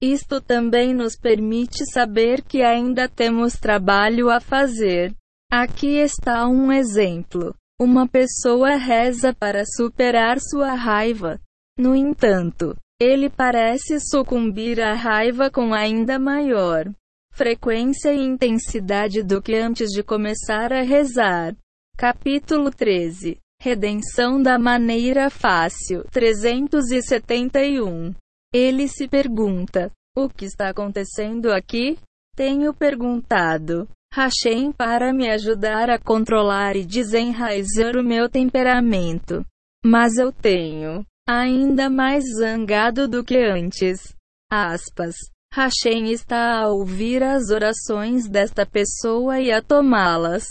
Isto 0.00 0.40
também 0.40 0.94
nos 0.94 1.16
permite 1.16 1.84
saber 1.92 2.42
que 2.42 2.62
ainda 2.62 3.08
temos 3.08 3.54
trabalho 3.54 4.30
a 4.30 4.40
fazer. 4.40 5.12
Aqui 5.50 5.98
está 5.98 6.46
um 6.46 6.70
exemplo. 6.72 7.52
Uma 7.80 8.08
pessoa 8.08 8.74
reza 8.74 9.32
para 9.32 9.62
superar 9.64 10.40
sua 10.40 10.74
raiva. 10.74 11.40
No 11.78 11.94
entanto, 11.94 12.76
ele 13.00 13.30
parece 13.30 14.00
sucumbir 14.00 14.80
à 14.80 14.94
raiva 14.94 15.48
com 15.48 15.72
ainda 15.72 16.18
maior 16.18 16.92
frequência 17.32 18.12
e 18.12 18.20
intensidade 18.20 19.22
do 19.22 19.40
que 19.40 19.54
antes 19.54 19.90
de 19.90 20.02
começar 20.02 20.72
a 20.72 20.82
rezar. 20.82 21.54
Capítulo 21.96 22.72
13 22.72 23.38
Redenção 23.62 24.42
da 24.42 24.58
maneira 24.58 25.30
fácil 25.30 26.02
371 26.10 28.12
Ele 28.52 28.88
se 28.88 29.06
pergunta: 29.06 29.92
O 30.16 30.28
que 30.28 30.46
está 30.46 30.70
acontecendo 30.70 31.52
aqui? 31.52 31.96
Tenho 32.34 32.74
perguntado. 32.74 33.88
Hashem 34.12 34.72
para 34.72 35.12
me 35.12 35.30
ajudar 35.30 35.90
a 35.90 35.98
controlar 35.98 36.76
e 36.76 36.84
desenraizar 36.84 37.96
o 37.96 38.02
meu 38.02 38.28
temperamento. 38.28 39.44
Mas 39.84 40.16
eu 40.16 40.32
tenho 40.32 41.04
ainda 41.28 41.90
mais 41.90 42.24
zangado 42.36 43.06
do 43.06 43.22
que 43.22 43.36
antes. 43.36 44.14
Aspas. 44.50 45.14
Hashem 45.52 46.10
está 46.10 46.60
a 46.60 46.68
ouvir 46.68 47.22
as 47.22 47.50
orações 47.50 48.28
desta 48.28 48.66
pessoa 48.66 49.40
e 49.40 49.50
a 49.50 49.62
tomá-las 49.62 50.44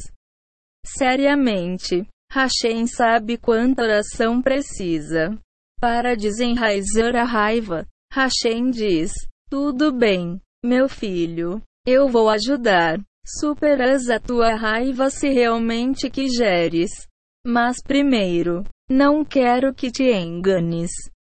seriamente. 0.85 2.07
Hashem 2.31 2.87
sabe 2.87 3.37
quanta 3.37 3.83
oração 3.83 4.41
precisa 4.41 5.37
para 5.79 6.15
desenraizar 6.15 7.15
a 7.15 7.23
raiva. 7.23 7.85
Hashem 8.11 8.69
diz: 8.69 9.11
Tudo 9.49 9.91
bem, 9.91 10.41
meu 10.63 10.89
filho, 10.89 11.61
eu 11.85 12.07
vou 12.09 12.29
ajudar. 12.29 12.99
Superas 13.27 14.09
a 14.09 14.21
tua 14.21 14.55
raiva 14.55 15.09
se 15.09 15.27
realmente 15.27 16.09
quiseres. 16.09 16.91
Mas 17.45 17.81
primeiro, 17.83 18.63
não 18.89 19.25
quero 19.25 19.73
que 19.73 19.91
te 19.91 20.09
enganes. 20.09 20.91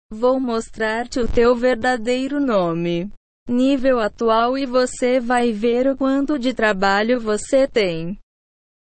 Vou 0.08 0.38
mostrar-te 0.38 1.18
o 1.18 1.26
teu 1.26 1.56
verdadeiro 1.56 2.38
nome 2.40 3.10
nível 3.50 3.98
atual 3.98 4.56
e 4.56 4.64
você 4.64 5.18
vai 5.18 5.52
ver 5.52 5.88
o 5.88 5.96
quanto 5.96 6.38
de 6.38 6.54
trabalho 6.54 7.20
você 7.20 7.66
tem. 7.66 8.16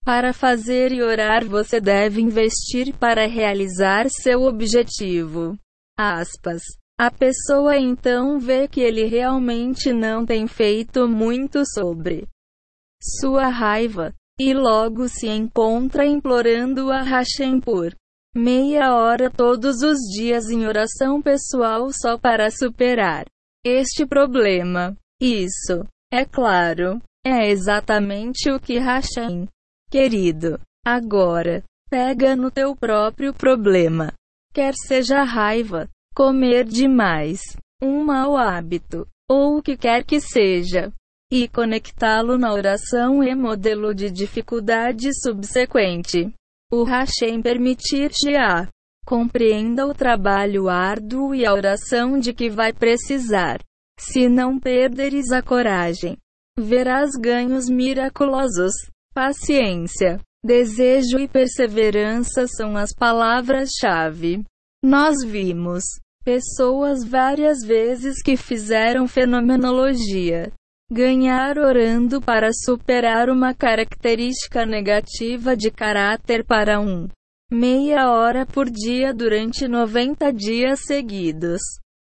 Para 0.06 0.34
fazer 0.34 0.92
e 0.92 1.02
orar, 1.02 1.46
você 1.46 1.82
deve 1.82 2.22
investir 2.22 2.96
para 2.98 3.28
realizar 3.28 4.08
seu 4.10 4.44
objetivo. 4.44 5.58
Aspas. 5.98 6.62
A 7.00 7.10
pessoa 7.10 7.78
então 7.78 8.40
vê 8.40 8.68
que 8.68 8.80
ele 8.80 9.06
realmente 9.06 9.92
não 9.92 10.24
tem 10.26 10.46
feito 10.46 11.08
muito 11.08 11.64
sobre 11.66 12.28
sua 13.02 13.48
raiva, 13.48 14.14
e 14.40 14.54
logo 14.54 15.08
se 15.08 15.28
encontra 15.28 16.06
implorando 16.06 16.92
a 16.92 17.02
Hashem 17.02 17.60
por 17.60 17.96
meia 18.36 18.96
hora 18.96 19.30
todos 19.30 19.82
os 19.82 19.98
dias 20.16 20.50
em 20.50 20.66
oração 20.66 21.22
pessoal 21.22 21.90
só 21.92 22.18
para 22.18 22.50
superar 22.50 23.26
este 23.64 24.06
problema. 24.06 24.96
Isso, 25.22 25.86
é 26.12 26.26
claro, 26.26 27.02
é 27.26 27.50
exatamente 27.50 28.50
o 28.50 28.60
que 28.60 28.80
Hashem, 28.80 29.48
querido, 29.90 30.60
agora, 30.86 31.64
pega 31.90 32.36
no 32.36 32.50
teu 32.50 32.76
próprio 32.76 33.34
problema. 33.34 34.14
Quer 34.54 34.74
seja 34.74 35.24
raiva, 35.24 35.88
comer 36.16 36.66
demais, 36.66 37.42
um 37.82 38.04
mau 38.04 38.36
hábito, 38.36 39.08
ou 39.30 39.58
o 39.58 39.62
que 39.62 39.78
quer 39.78 40.04
que 40.04 40.20
seja, 40.20 40.92
e 41.32 41.48
conectá-lo 41.48 42.38
na 42.38 42.52
oração 42.52 43.24
e 43.24 43.34
modelo 43.34 43.96
de 43.96 44.12
dificuldade 44.12 45.10
subsequente. 45.22 46.34
O 46.72 46.84
Hashem 46.84 47.42
permitir-te 47.42 48.36
a 48.36 48.68
Compreenda 49.06 49.88
o 49.88 49.94
trabalho 49.94 50.70
árduo 50.70 51.34
e 51.34 51.46
a 51.46 51.54
oração 51.54 52.20
de 52.20 52.34
que 52.34 52.50
vai 52.50 52.72
precisar. 52.72 53.60
Se 54.00 54.30
não 54.30 54.60
perderes 54.60 55.32
a 55.32 55.42
coragem, 55.42 56.18
verás 56.58 57.12
ganhos 57.20 57.68
miraculosos. 57.68 58.74
Paciência, 59.14 60.22
desejo 60.46 61.20
e 61.20 61.28
perseverança 61.28 62.48
são 62.48 62.78
as 62.78 62.94
palavras-chave. 62.94 64.44
Nós 64.82 65.18
vimos 65.26 65.84
pessoas 66.24 67.04
várias 67.04 67.60
vezes 67.66 68.22
que 68.22 68.38
fizeram 68.38 69.08
fenomenologia. 69.08 70.54
Ganhar 70.94 71.58
orando 71.58 72.20
para 72.20 72.52
superar 72.52 73.30
uma 73.30 73.54
característica 73.54 74.66
negativa 74.66 75.56
de 75.56 75.72
caráter 75.72 76.44
para 76.44 76.82
um 76.82 77.08
meia 77.50 78.12
hora 78.12 78.46
por 78.46 78.70
dia 78.70 79.14
durante 79.14 79.70
90 79.70 80.34
dias 80.34 80.82
seguidos. 80.86 81.62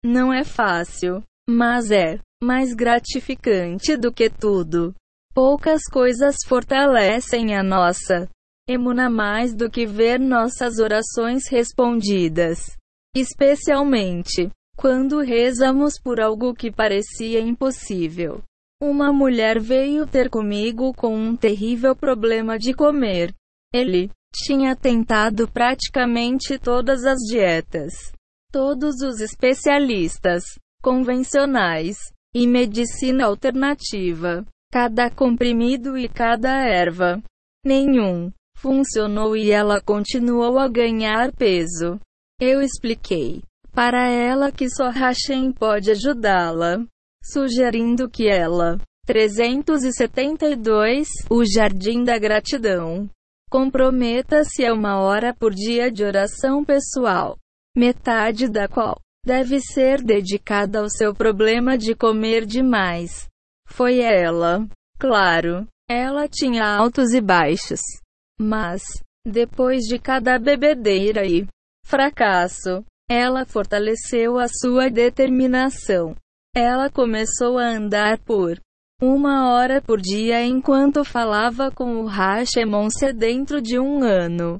Não 0.01 0.31
é 0.31 0.45
fácil, 0.45 1.21
mas 1.49 1.91
é 1.91 2.19
mais 2.41 2.73
gratificante 2.73 3.97
do 3.97 4.13
que 4.13 4.29
tudo. 4.29 4.95
Poucas 5.33 5.81
coisas 5.91 6.37
fortalecem 6.47 7.57
a 7.57 7.61
nossa 7.61 8.29
emuna 8.65 9.09
mais 9.09 9.53
do 9.53 9.69
que 9.69 9.85
ver 9.85 10.21
nossas 10.21 10.79
orações 10.79 11.49
respondidas. 11.49 12.77
Especialmente 13.13 14.49
quando 14.77 15.19
rezamos 15.19 15.99
por 16.01 16.21
algo 16.21 16.53
que 16.53 16.71
parecia 16.71 17.41
impossível. 17.41 18.41
Uma 18.81 19.11
mulher 19.11 19.59
veio 19.59 20.07
ter 20.07 20.29
comigo 20.29 20.93
com 20.93 21.13
um 21.13 21.35
terrível 21.35 21.93
problema 21.93 22.57
de 22.57 22.73
comer. 22.73 23.33
Ele 23.73 24.09
tinha 24.33 24.73
tentado 24.73 25.51
praticamente 25.51 26.57
todas 26.57 27.03
as 27.03 27.17
dietas, 27.29 27.93
todos 28.49 29.01
os 29.01 29.19
especialistas 29.19 30.43
convencionais 30.81 31.97
e 32.33 32.47
medicina 32.47 33.25
alternativa, 33.25 34.45
cada 34.71 35.09
comprimido 35.09 35.97
e 35.97 36.07
cada 36.07 36.49
erva. 36.65 37.21
Nenhum 37.65 38.31
funcionou 38.55 39.35
e 39.35 39.51
ela 39.51 39.81
continuou 39.81 40.57
a 40.57 40.69
ganhar 40.69 41.33
peso. 41.33 41.99
Eu 42.39 42.61
expliquei 42.61 43.41
para 43.73 44.09
ela 44.09 44.53
que 44.53 44.69
só 44.69 44.89
Hashem 44.89 45.51
pode 45.51 45.91
ajudá-la, 45.91 46.85
sugerindo 47.23 48.09
que 48.09 48.27
ela 48.27 48.79
372 49.05 51.07
O 51.29 51.43
Jardim 51.43 52.03
da 52.03 52.17
Gratidão 52.17 53.09
comprometa-se 53.49 54.65
a 54.65 54.73
uma 54.73 54.99
hora 54.99 55.33
por 55.33 55.53
dia 55.53 55.91
de 55.91 56.03
oração 56.03 56.63
pessoal, 56.63 57.37
metade 57.75 58.47
da 58.47 58.67
qual 58.67 58.99
deve 59.25 59.59
ser 59.59 60.03
dedicada 60.03 60.79
ao 60.79 60.89
seu 60.89 61.13
problema 61.13 61.77
de 61.77 61.95
comer 61.95 62.45
demais. 62.45 63.27
Foi 63.67 63.99
ela. 63.99 64.67
Claro, 64.99 65.67
ela 65.89 66.27
tinha 66.27 66.65
altos 66.65 67.13
e 67.13 67.21
baixos. 67.21 67.79
Mas, 68.39 68.83
depois 69.25 69.85
de 69.85 69.97
cada 69.97 70.37
bebedeira 70.37 71.25
e 71.25 71.47
fracasso, 71.85 72.83
ela 73.09 73.45
fortaleceu 73.45 74.37
a 74.37 74.47
sua 74.47 74.89
determinação. 74.89 76.15
Ela 76.61 76.89
começou 76.89 77.57
a 77.57 77.69
andar 77.69 78.19
por 78.19 78.59
uma 79.01 79.49
hora 79.49 79.81
por 79.81 80.01
dia 80.01 80.45
enquanto 80.45 81.05
falava 81.05 81.71
com 81.71 82.01
o 82.01 82.05
Hashemon-se 82.05 83.13
dentro 83.13 83.61
de 83.61 83.79
um 83.79 84.03
ano. 84.03 84.59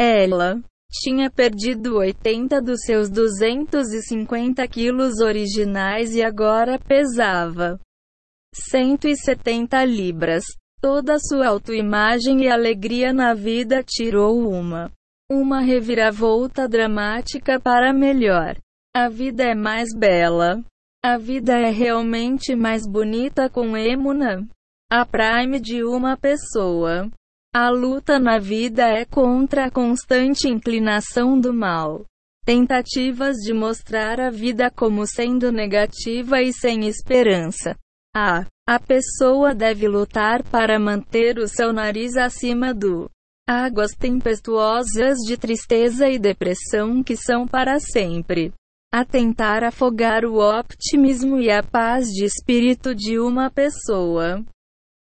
Ela 0.00 0.60
tinha 0.90 1.30
perdido 1.30 1.98
80 1.98 2.60
dos 2.60 2.80
seus 2.80 3.08
250 3.08 4.66
quilos 4.66 5.20
originais 5.20 6.12
e 6.16 6.24
agora 6.24 6.76
pesava 6.76 7.78
170 8.52 9.84
libras. 9.84 10.42
Toda 10.80 11.20
sua 11.20 11.46
autoimagem 11.46 12.42
e 12.42 12.48
alegria 12.48 13.12
na 13.12 13.32
vida 13.32 13.80
tirou 13.86 14.40
uma 14.48 14.90
uma 15.30 15.60
reviravolta 15.60 16.68
dramática 16.68 17.60
para 17.60 17.92
melhor. 17.92 18.56
A 18.92 19.08
vida 19.08 19.44
é 19.44 19.54
mais 19.54 19.90
bela. 19.96 20.60
A 21.04 21.18
vida 21.18 21.58
é 21.58 21.68
realmente 21.68 22.54
mais 22.54 22.86
bonita 22.86 23.50
com 23.50 23.76
Emuna. 23.76 24.46
A 24.88 25.04
prime 25.04 25.58
de 25.58 25.82
uma 25.82 26.16
pessoa. 26.16 27.10
A 27.52 27.70
luta 27.70 28.20
na 28.20 28.38
vida 28.38 28.84
é 28.84 29.04
contra 29.04 29.64
a 29.64 29.70
constante 29.70 30.48
inclinação 30.48 31.40
do 31.40 31.52
mal. 31.52 32.04
Tentativas 32.44 33.38
de 33.38 33.52
mostrar 33.52 34.20
a 34.20 34.30
vida 34.30 34.70
como 34.70 35.04
sendo 35.04 35.50
negativa 35.50 36.40
e 36.40 36.52
sem 36.52 36.86
esperança. 36.86 37.76
A, 38.14 38.46
a 38.64 38.78
pessoa 38.78 39.52
deve 39.56 39.88
lutar 39.88 40.44
para 40.44 40.78
manter 40.78 41.36
o 41.38 41.48
seu 41.48 41.72
nariz 41.72 42.16
acima 42.16 42.72
do 42.72 43.10
Águas 43.48 43.90
tempestuosas 43.90 45.18
de 45.26 45.36
tristeza 45.36 46.08
e 46.08 46.16
depressão 46.16 47.02
que 47.02 47.16
são 47.16 47.44
para 47.44 47.80
sempre. 47.80 48.52
A 48.94 49.06
tentar 49.06 49.64
afogar 49.64 50.22
o 50.26 50.36
optimismo 50.36 51.40
e 51.40 51.50
a 51.50 51.62
paz 51.62 52.08
de 52.08 52.26
espírito 52.26 52.94
de 52.94 53.18
uma 53.18 53.50
pessoa. 53.50 54.44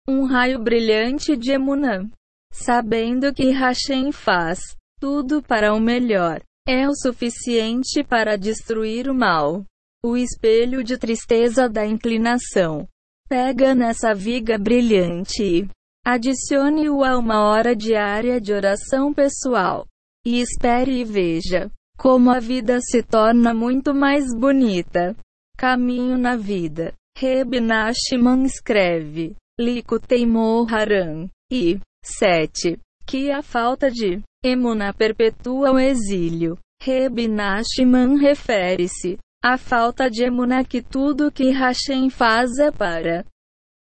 Um 0.07 0.25
raio 0.25 0.57
brilhante 0.63 1.35
de 1.35 1.51
Emunã. 1.51 2.09
Sabendo 2.53 3.33
que 3.33 3.51
Hashem 3.51 4.13
faz 4.13 4.59
tudo 4.97 5.43
para 5.43 5.73
o 5.73 5.79
melhor. 5.81 6.41
É 6.65 6.88
o 6.88 6.95
suficiente 6.95 8.01
para 8.01 8.38
destruir 8.38 9.09
o 9.09 9.13
mal. 9.13 9.65
O 10.05 10.15
espelho 10.15 10.81
de 10.81 10.97
tristeza 10.97 11.67
da 11.67 11.85
inclinação. 11.85 12.88
Pega 13.27 13.75
nessa 13.75 14.13
viga 14.13 14.57
brilhante 14.57 15.67
Adicione-o 16.05 17.03
a 17.03 17.17
uma 17.17 17.49
hora 17.49 17.75
diária 17.75 18.39
de 18.39 18.53
oração 18.53 19.11
pessoal. 19.11 19.88
E 20.23 20.39
espere 20.39 21.01
e 21.01 21.03
veja 21.03 21.71
como 21.97 22.29
a 22.29 22.39
vida 22.39 22.79
se 22.81 23.01
torna 23.01 23.53
muito 23.53 23.93
mais 23.93 24.25
bonita. 24.38 25.15
Caminho 25.58 26.17
na 26.17 26.36
vida. 26.36 26.93
Reb 27.17 27.60
Nachman 27.60 28.43
escreve. 28.43 29.36
Likutei 29.60 30.25
Haran. 30.69 31.29
E 31.51 31.79
7. 32.03 32.77
Que 33.05 33.31
a 33.31 33.41
falta 33.41 33.89
de 33.89 34.21
emuna 34.43 34.93
perpetua 34.93 35.71
o 35.71 35.79
exílio. 35.79 36.58
Reb 36.81 37.27
Nachman 37.27 38.17
refere-se 38.17 39.17
à 39.43 39.58
falta 39.58 40.10
de 40.10 40.23
emuna 40.23 40.63
que 40.63 40.81
tudo 40.81 41.31
que 41.31 41.51
Hashem 41.51 42.10
faz 42.10 42.58
é 42.60 42.71
para 42.71 43.25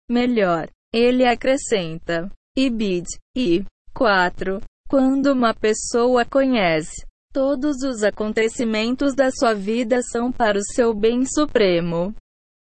melhor. 0.09 0.67
Ele 0.93 1.25
acrescenta: 1.25 2.29
Ibid. 2.57 3.07
E 3.35 3.63
4. 3.93 4.59
Quando 4.89 5.31
uma 5.31 5.53
pessoa 5.53 6.25
conhece 6.25 7.05
todos 7.33 7.81
os 7.81 8.03
acontecimentos 8.03 9.15
da 9.15 9.31
sua 9.31 9.55
vida 9.55 10.01
são 10.03 10.31
para 10.31 10.57
o 10.57 10.63
seu 10.63 10.93
bem 10.93 11.25
supremo. 11.25 12.13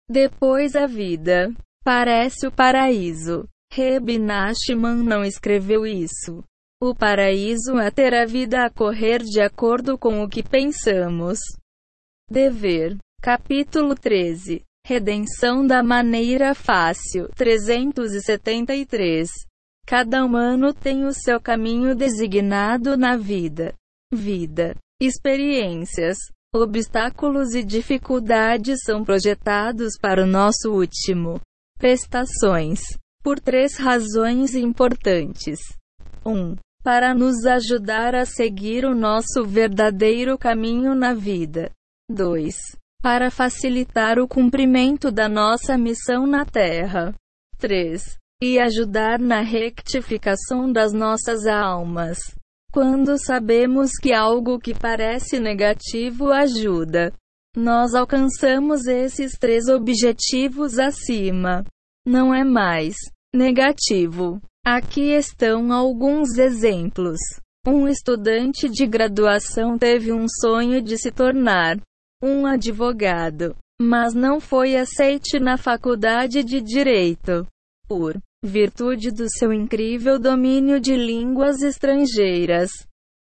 Depois 0.09 0.77
a 0.77 0.87
vida 0.87 1.53
parece 1.85 2.47
o 2.47 2.53
paraíso. 2.53 3.49
Reb 3.73 4.17
Nachman 4.19 5.03
não 5.03 5.25
escreveu 5.25 5.85
isso. 5.85 6.45
O 6.81 6.95
paraíso 6.95 7.79
é 7.79 7.91
ter 7.91 8.15
a 8.15 8.25
vida 8.25 8.65
a 8.65 8.71
correr 8.71 9.19
de 9.25 9.41
acordo 9.41 9.99
com 9.99 10.23
o 10.23 10.29
que 10.29 10.43
pensamos. 10.43 11.39
Dever. 12.31 12.97
Capítulo 13.21 13.97
13. 13.97 14.63
Redenção 14.87 15.67
da 15.67 15.83
maneira 15.83 16.55
fácil. 16.55 17.29
373. 17.35 19.31
Cada 19.87 20.25
humano 20.25 20.73
tem 20.73 21.05
o 21.05 21.13
seu 21.13 21.41
caminho 21.41 21.95
designado 21.97 22.97
na 22.97 23.17
vida. 23.17 23.75
Vida. 24.15 24.75
Experiências. 25.01 26.17
Obstáculos 26.55 27.55
e 27.55 27.65
dificuldades 27.65 28.79
são 28.85 29.05
projetados 29.05 29.99
para 30.01 30.23
o 30.23 30.27
nosso 30.27 30.71
último. 30.71 31.41
Prestações. 31.79 32.81
Por 33.23 33.41
três 33.41 33.77
razões 33.77 34.55
importantes. 34.55 35.59
1. 36.25 36.31
Um, 36.31 36.57
para 36.83 37.15
nos 37.15 37.45
ajudar 37.45 38.15
a 38.15 38.25
seguir 38.25 38.85
o 38.85 38.95
nosso 38.95 39.45
verdadeiro 39.45 40.39
caminho 40.39 40.95
na 40.95 41.13
vida. 41.13 41.71
2 42.09 42.55
para 43.05 43.31
facilitar 43.31 44.19
o 44.19 44.27
cumprimento 44.27 45.13
da 45.13 45.29
nossa 45.29 45.77
missão 45.77 46.27
na 46.27 46.47
Terra. 46.47 47.15
3. 47.59 48.03
E 48.43 48.59
ajudar 48.59 49.19
na 49.19 49.43
rectificação 49.43 50.73
das 50.73 50.95
nossas 50.95 51.47
almas. 51.47 52.17
Quando 52.75 53.17
sabemos 53.17 53.93
que 54.03 54.13
algo 54.13 54.59
que 54.59 54.75
parece 54.75 55.39
negativo 55.39 56.33
ajuda, 56.33 57.13
nós 57.57 57.95
alcançamos 57.95 58.89
esses 58.89 59.39
três 59.39 59.69
objetivos 59.69 60.77
acima. 60.81 61.65
Não 62.05 62.35
é 62.35 62.43
mais 62.43 62.97
negativo. 63.33 64.43
Aqui 64.67 65.13
estão 65.13 65.73
alguns 65.73 66.37
exemplos. 66.37 67.21
Um 67.65 67.87
estudante 67.87 68.69
de 68.69 68.89
graduação 68.89 69.79
teve 69.79 70.13
um 70.13 70.27
sonho 70.41 70.83
de 70.83 70.99
se 70.99 71.13
tornar 71.13 71.79
um 72.21 72.45
advogado, 72.45 73.55
mas 73.81 74.15
não 74.15 74.41
foi 74.41 74.75
aceite 74.75 75.39
na 75.39 75.57
faculdade 75.57 76.43
de 76.43 76.61
direito. 76.61 77.47
Por 77.87 78.21
virtude 78.45 79.11
do 79.11 79.25
seu 79.39 79.53
incrível 79.55 80.19
domínio 80.19 80.79
de 80.79 80.95
línguas 80.95 81.63
estrangeiras, 81.63 82.71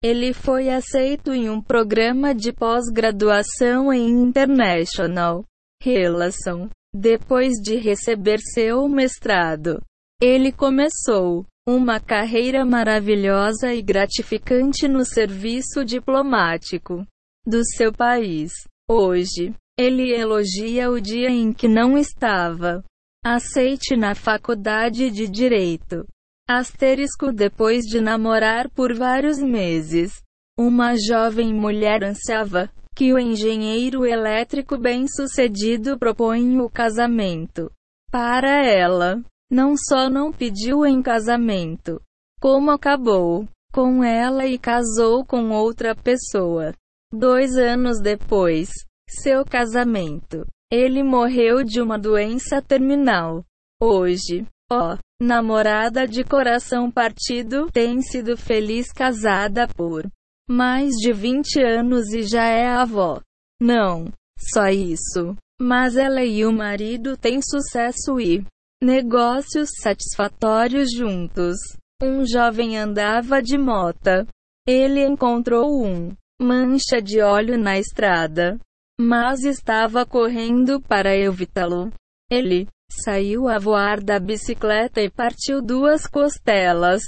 ele 0.02 0.34
foi 0.34 0.68
aceito 0.68 1.32
em 1.32 1.48
um 1.48 1.62
programa 1.62 2.34
de 2.34 2.52
pós-graduação 2.52 3.90
em 3.90 4.06
International 4.06 5.42
Relation. 5.82 6.68
Depois 6.94 7.54
de 7.54 7.76
receber 7.76 8.38
seu 8.38 8.86
mestrado, 8.86 9.80
ele 10.20 10.52
começou 10.52 11.46
uma 11.66 11.98
carreira 11.98 12.62
maravilhosa 12.64 13.72
e 13.72 13.80
gratificante 13.80 14.86
no 14.86 15.06
serviço 15.06 15.84
diplomático 15.86 17.02
do 17.46 17.64
seu 17.64 17.90
país. 17.90 18.52
Hoje, 18.88 19.54
ele 19.78 20.12
elogia 20.12 20.90
o 20.90 21.00
dia 21.00 21.30
em 21.30 21.50
que 21.50 21.66
não 21.66 21.96
estava 21.96 22.84
Aceite 23.26 23.96
na 23.96 24.14
faculdade 24.14 25.10
de 25.10 25.26
Direito. 25.26 26.06
Asterisco 26.46 27.32
depois 27.32 27.86
de 27.86 27.98
namorar 27.98 28.68
por 28.68 28.92
vários 28.92 29.38
meses. 29.38 30.12
Uma 30.58 30.94
jovem 30.94 31.54
mulher 31.54 32.04
ansiava 32.04 32.70
que 32.94 33.14
o 33.14 33.18
engenheiro 33.18 34.04
elétrico 34.04 34.76
bem-sucedido 34.76 35.98
propõe 35.98 36.60
o 36.60 36.68
casamento. 36.68 37.70
Para 38.10 38.62
ela, 38.62 39.22
não 39.50 39.72
só 39.74 40.10
não 40.10 40.30
pediu 40.30 40.84
em 40.84 41.00
casamento, 41.00 42.02
como 42.38 42.70
acabou 42.70 43.48
com 43.72 44.04
ela 44.04 44.44
e 44.44 44.58
casou 44.58 45.24
com 45.24 45.48
outra 45.48 45.94
pessoa. 45.96 46.74
Dois 47.10 47.56
anos 47.56 48.02
depois, 48.02 48.68
seu 49.08 49.46
casamento, 49.46 50.44
ele 50.70 51.02
morreu 51.02 51.62
de 51.62 51.80
uma 51.80 51.98
doença 51.98 52.60
terminal. 52.60 53.44
Hoje, 53.80 54.46
ó, 54.70 54.96
namorada 55.20 56.06
de 56.06 56.24
coração 56.24 56.90
partido, 56.90 57.70
tem 57.72 58.00
sido 58.02 58.36
feliz 58.36 58.92
casada 58.92 59.68
por 59.68 60.06
mais 60.48 60.90
de 60.96 61.12
20 61.12 61.62
anos 61.62 62.12
e 62.12 62.22
já 62.22 62.44
é 62.44 62.66
avó. 62.66 63.20
Não, 63.60 64.12
só 64.52 64.68
isso. 64.68 65.36
Mas 65.60 65.96
ela 65.96 66.24
e 66.24 66.44
o 66.44 66.52
marido 66.52 67.16
têm 67.16 67.40
sucesso 67.40 68.20
e 68.20 68.44
negócios 68.82 69.70
satisfatórios 69.80 70.90
juntos. 70.92 71.56
Um 72.02 72.26
jovem 72.26 72.76
andava 72.76 73.40
de 73.40 73.56
mota. 73.56 74.26
Ele 74.66 75.04
encontrou 75.04 75.84
um 75.84 76.12
mancha 76.40 77.00
de 77.00 77.20
óleo 77.20 77.56
na 77.56 77.78
estrada, 77.78 78.58
mas 79.00 79.44
estava 79.44 80.06
correndo 80.06 80.80
para 80.80 81.16
evitá-lo. 81.16 81.92
Ele 82.30 82.68
saiu 82.90 83.48
a 83.48 83.58
voar 83.58 84.02
da 84.02 84.18
bicicleta 84.18 85.00
e 85.00 85.10
partiu 85.10 85.60
duas 85.60 86.06
costelas, 86.06 87.02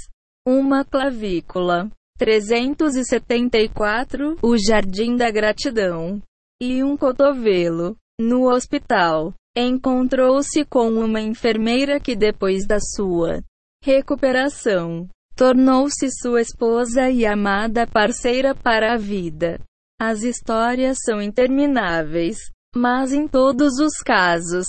uma 0.45 0.85
clavícula. 0.85 1.89
374, 2.17 4.37
o 4.41 4.57
Jardim 4.57 5.15
da 5.15 5.29
Gratidão, 5.29 6.19
e 6.59 6.83
um 6.83 6.97
cotovelo. 6.97 7.95
No 8.19 8.51
hospital, 8.51 9.35
encontrou-se 9.55 10.65
com 10.65 10.89
uma 10.89 11.21
enfermeira 11.21 11.99
que, 11.99 12.15
depois 12.15 12.65
da 12.65 12.79
sua 12.79 13.43
recuperação, 13.83 15.07
tornou-se 15.35 16.09
sua 16.09 16.41
esposa 16.41 17.11
e 17.11 17.27
amada 17.27 17.85
parceira 17.85 18.55
para 18.55 18.93
a 18.93 18.97
vida. 18.97 19.61
As 19.99 20.21
histórias 20.21 20.99
são 21.03 21.19
intermináveis, 21.19 22.37
mas 22.75 23.11
em 23.11 23.27
todos 23.27 23.79
os 23.79 23.97
casos, 23.97 24.67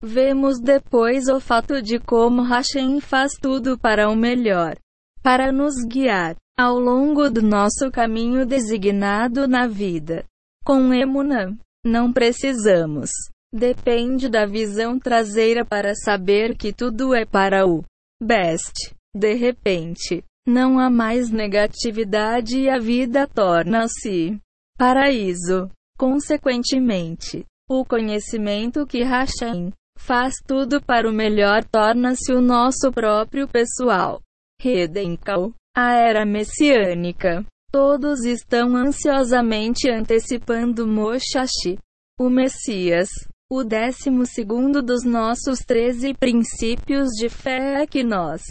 vemos 0.00 0.60
depois 0.60 1.26
o 1.26 1.40
fato 1.40 1.82
de 1.82 1.98
como 1.98 2.42
Hashem 2.42 3.00
faz 3.00 3.32
tudo 3.42 3.76
para 3.76 4.08
o 4.08 4.14
melhor, 4.14 4.76
para 5.20 5.50
nos 5.50 5.74
guiar 5.84 6.36
ao 6.56 6.78
longo 6.78 7.28
do 7.28 7.42
nosso 7.42 7.90
caminho 7.90 8.46
designado 8.46 9.48
na 9.48 9.66
vida. 9.66 10.24
Com 10.64 10.94
Emunã, 10.94 11.58
não 11.84 12.12
precisamos. 12.12 13.10
Depende 13.52 14.28
da 14.28 14.46
visão 14.46 14.98
traseira 14.98 15.64
para 15.64 15.92
saber 15.94 16.56
que 16.56 16.72
tudo 16.72 17.14
é 17.14 17.24
para 17.24 17.66
o 17.66 17.82
best. 18.22 18.94
De 19.16 19.34
repente, 19.34 20.22
não 20.46 20.78
há 20.78 20.88
mais 20.88 21.30
negatividade 21.30 22.60
e 22.60 22.70
a 22.70 22.78
vida 22.78 23.26
torna-se 23.26 24.38
paraíso. 24.78 25.68
Consequentemente, 25.98 27.44
o 27.68 27.84
conhecimento 27.84 28.86
que 28.86 29.02
Hashem 29.02 29.72
faz 29.98 30.34
tudo 30.46 30.80
para 30.80 31.10
o 31.10 31.12
melhor 31.12 31.64
torna-se 31.64 32.32
o 32.32 32.40
nosso 32.40 32.92
próprio 32.92 33.48
pessoal. 33.48 34.22
Redencal. 34.62 35.52
A 35.76 35.94
era 35.94 36.24
messiânica. 36.24 37.44
Todos 37.70 38.24
estão 38.24 38.74
ansiosamente 38.74 39.90
antecipando 39.90 40.86
Moshashi, 40.86 41.78
o 42.18 42.30
Messias. 42.30 43.08
O 43.50 43.64
décimo 43.64 44.24
segundo 44.24 44.82
dos 44.82 45.04
nossos 45.04 45.60
treze 45.60 46.14
princípios 46.14 47.08
de 47.18 47.28
fé 47.28 47.82
é 47.82 47.86
que 47.86 48.02
nós 48.02 48.42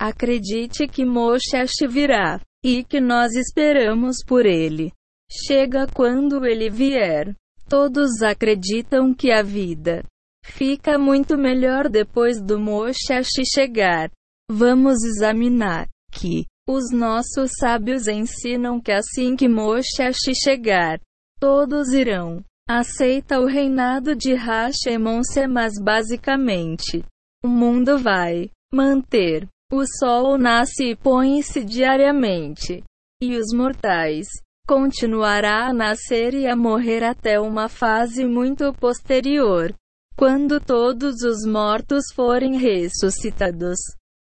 acredite 0.00 0.86
que 0.86 1.04
Moshashi 1.04 1.86
virá 1.88 2.40
e 2.64 2.84
que 2.84 3.00
nós 3.00 3.34
esperamos 3.34 4.18
por 4.26 4.46
ele. 4.46 4.92
Chega 5.30 5.86
quando 5.86 6.44
ele 6.44 6.70
vier. 6.70 7.34
Todos 7.68 8.22
acreditam 8.22 9.14
que 9.14 9.30
a 9.32 9.42
vida 9.42 10.04
fica 10.44 10.98
muito 10.98 11.38
melhor 11.38 11.88
depois 11.88 12.40
do 12.40 12.58
Moshashi 12.58 13.44
chegar. 13.52 14.10
Vamos 14.50 15.02
examinar 15.02 15.88
que 16.12 16.44
os 16.68 16.90
nossos 16.92 17.50
sábios 17.58 18.06
ensinam 18.06 18.80
que 18.80 18.92
assim 18.92 19.36
que 19.36 19.48
Moshashi 19.48 20.34
chegar, 20.34 21.00
todos 21.38 21.92
irão. 21.92 22.42
Aceita 22.68 23.40
o 23.40 23.46
reinado 23.46 24.14
de 24.14 24.32
Hashemon-se, 24.32 25.46
mas 25.46 25.74
basicamente, 25.78 27.04
o 27.44 27.48
mundo 27.48 27.98
vai 27.98 28.50
manter. 28.72 29.46
O 29.70 29.84
sol 29.98 30.38
nasce 30.38 30.90
e 30.90 30.96
põe-se 30.96 31.62
diariamente. 31.62 32.82
E 33.22 33.36
os 33.36 33.52
mortais 33.54 34.26
continuará 34.66 35.66
a 35.68 35.72
nascer 35.74 36.34
e 36.34 36.46
a 36.46 36.56
morrer 36.56 37.04
até 37.04 37.38
uma 37.38 37.68
fase 37.68 38.24
muito 38.24 38.72
posterior, 38.74 39.74
quando 40.16 40.58
todos 40.58 41.22
os 41.22 41.46
mortos 41.46 42.04
forem 42.14 42.56
ressuscitados. 42.56 43.78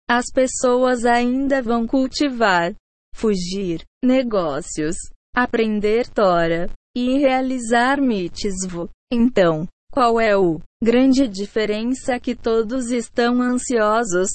As 0.09 0.27
pessoas 0.33 1.05
ainda 1.05 1.61
vão 1.61 1.87
cultivar, 1.87 2.75
fugir, 3.15 3.83
negócios, 4.03 4.97
aprender 5.35 6.09
Tora 6.09 6.71
e 6.97 7.19
realizar 7.19 8.01
mitzvot. 8.01 8.89
Então, 9.13 9.67
qual 9.93 10.21
é 10.21 10.37
o 10.37 10.61
grande 10.83 11.27
diferença 11.27 12.19
que 12.21 12.35
todos 12.35 12.91
estão 12.91 13.43
ansiosos? 13.43 14.31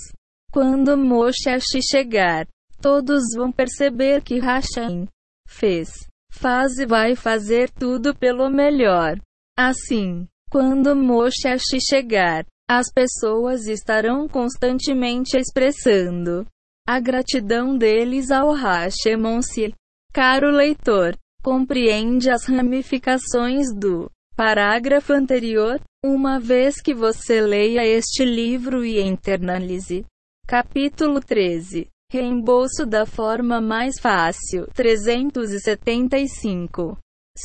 Quando 0.51 0.97
Moshe 0.97 1.49
chegar, 1.89 2.45
todos 2.81 3.23
vão 3.35 3.51
perceber 3.51 4.21
que 4.21 4.39
Hashem 4.39 5.07
fez, 5.53 5.89
faz 6.31 6.77
e 6.79 6.85
vai 6.85 7.15
fazer 7.15 7.69
tudo 7.69 8.15
pelo 8.15 8.49
melhor. 8.49 9.19
Assim, 9.57 10.27
quando 10.49 10.95
Moshe 10.95 11.47
chegar, 11.79 12.45
as 12.69 12.91
pessoas 12.91 13.67
estarão 13.67 14.27
constantemente 14.27 15.37
expressando 15.37 16.45
a 16.87 16.99
gratidão 16.99 17.77
deles 17.77 18.31
ao 18.31 18.51
Hashemon-se. 18.51 19.73
Caro 20.11 20.49
leitor, 20.49 21.17
compreende 21.41 22.29
as 22.29 22.45
ramificações 22.45 23.73
do 23.73 24.09
parágrafo 24.35 25.13
anterior, 25.13 25.79
uma 26.03 26.39
vez 26.39 26.81
que 26.81 26.93
você 26.93 27.41
leia 27.41 27.85
este 27.85 28.25
livro 28.25 28.83
e 28.83 28.99
internalize. 28.99 30.05
Capítulo 30.47 31.19
13 31.21 31.92
Reembolso 32.11 32.85
da 32.85 33.05
forma 33.05 33.61
mais 33.61 33.97
fácil 33.99 34.67
375 34.73 36.97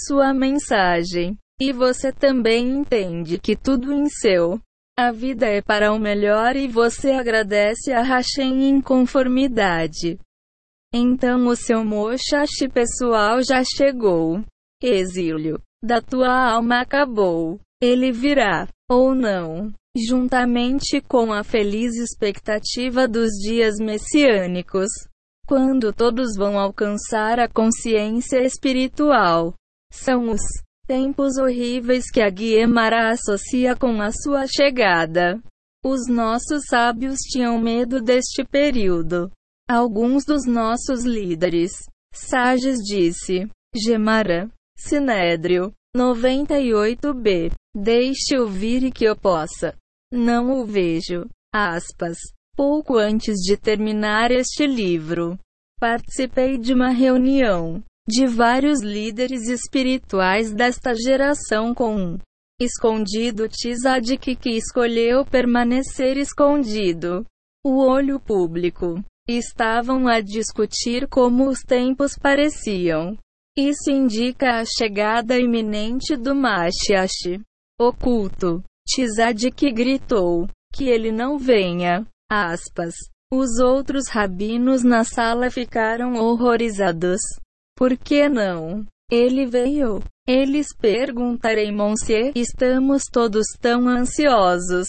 Sua 0.06 0.34
mensagem. 0.34 1.38
E 1.60 1.72
você 1.72 2.12
também 2.12 2.68
entende 2.68 3.38
que 3.38 3.56
tudo 3.56 3.92
em 3.92 4.08
seu 4.08 4.60
a 4.98 5.12
vida 5.12 5.46
é 5.46 5.62
para 5.62 5.92
o 5.92 5.98
melhor 5.98 6.56
e 6.56 6.66
você 6.66 7.12
agradece 7.12 7.92
a 7.92 8.02
Hashem 8.02 8.68
em 8.68 8.80
conformidade. 8.80 10.18
Então 10.92 11.46
o 11.46 11.54
seu 11.54 11.84
mochashi 11.84 12.68
pessoal 12.68 13.40
já 13.40 13.62
chegou. 13.62 14.42
Exílio 14.82 15.62
da 15.84 16.00
tua 16.00 16.52
alma 16.52 16.80
acabou. 16.80 17.60
Ele 17.80 18.10
virá, 18.10 18.66
ou 18.90 19.14
não, 19.14 19.72
juntamente 20.06 21.00
com 21.00 21.32
a 21.32 21.42
feliz 21.42 21.96
expectativa 21.96 23.06
dos 23.06 23.30
dias 23.32 23.76
messiânicos, 23.78 24.88
quando 25.46 25.92
todos 25.92 26.36
vão 26.36 26.58
alcançar 26.58 27.38
a 27.38 27.48
consciência 27.48 28.42
espiritual. 28.44 29.54
São 29.90 30.30
os 30.30 30.40
Tempos 30.88 31.36
horríveis 31.36 32.10
que 32.10 32.18
a 32.18 32.30
Guiemara 32.30 33.10
associa 33.10 33.76
com 33.76 34.00
a 34.00 34.10
sua 34.10 34.46
chegada. 34.46 35.38
Os 35.84 36.08
nossos 36.08 36.64
sábios 36.66 37.18
tinham 37.30 37.60
medo 37.60 38.00
deste 38.00 38.42
período. 38.42 39.30
Alguns 39.68 40.24
dos 40.24 40.46
nossos 40.46 41.04
líderes, 41.04 41.72
Sages 42.10 42.78
disse, 42.78 43.46
Gemara, 43.76 44.50
Sinédrio, 44.78 45.74
98b, 45.94 47.52
deixe-o 47.76 48.48
vir 48.48 48.84
e 48.84 48.90
que 48.90 49.04
eu 49.04 49.14
possa. 49.14 49.76
Não 50.12 50.60
o 50.60 50.64
vejo. 50.64 51.26
Aspas. 51.54 52.18
Pouco 52.56 52.96
antes 52.96 53.36
de 53.36 53.56
terminar 53.56 54.30
este 54.30 54.66
livro, 54.66 55.38
participei 55.78 56.58
de 56.58 56.74
uma 56.74 56.88
reunião 56.88 57.82
de 58.08 58.26
vários 58.26 58.80
líderes 58.82 59.48
espirituais 59.48 60.52
desta 60.52 60.94
geração 60.94 61.74
com 61.74 61.94
um 61.94 62.18
escondido 62.60 63.48
Tzadik 63.48 64.34
que 64.34 64.50
escolheu 64.56 65.24
permanecer 65.24 66.16
escondido. 66.16 67.24
O 67.64 67.84
olho 67.84 68.18
público. 68.18 69.04
Estavam 69.28 70.08
a 70.08 70.20
discutir 70.20 71.06
como 71.06 71.48
os 71.48 71.60
tempos 71.60 72.16
pareciam. 72.16 73.16
Isso 73.56 73.90
indica 73.90 74.60
a 74.60 74.64
chegada 74.64 75.38
iminente 75.38 76.16
do 76.16 76.34
Mashiach. 76.34 77.40
Oculto. 77.78 78.64
Tzadik 79.06 79.70
gritou. 79.70 80.48
Que 80.72 80.88
ele 80.88 81.12
não 81.12 81.38
venha. 81.38 82.06
Aspas. 82.30 82.94
Os 83.32 83.58
outros 83.60 84.08
rabinos 84.08 84.82
na 84.82 85.04
sala 85.04 85.50
ficaram 85.50 86.14
horrorizados. 86.14 87.20
Por 87.76 87.96
que 87.96 88.28
não? 88.28 88.84
Ele 89.10 89.46
veio. 89.46 90.02
Eles 90.26 90.68
perguntarem 90.76 91.72
Monsieur, 91.72 92.32
estamos 92.34 93.04
todos 93.10 93.46
tão 93.60 93.88
ansiosos 93.88 94.88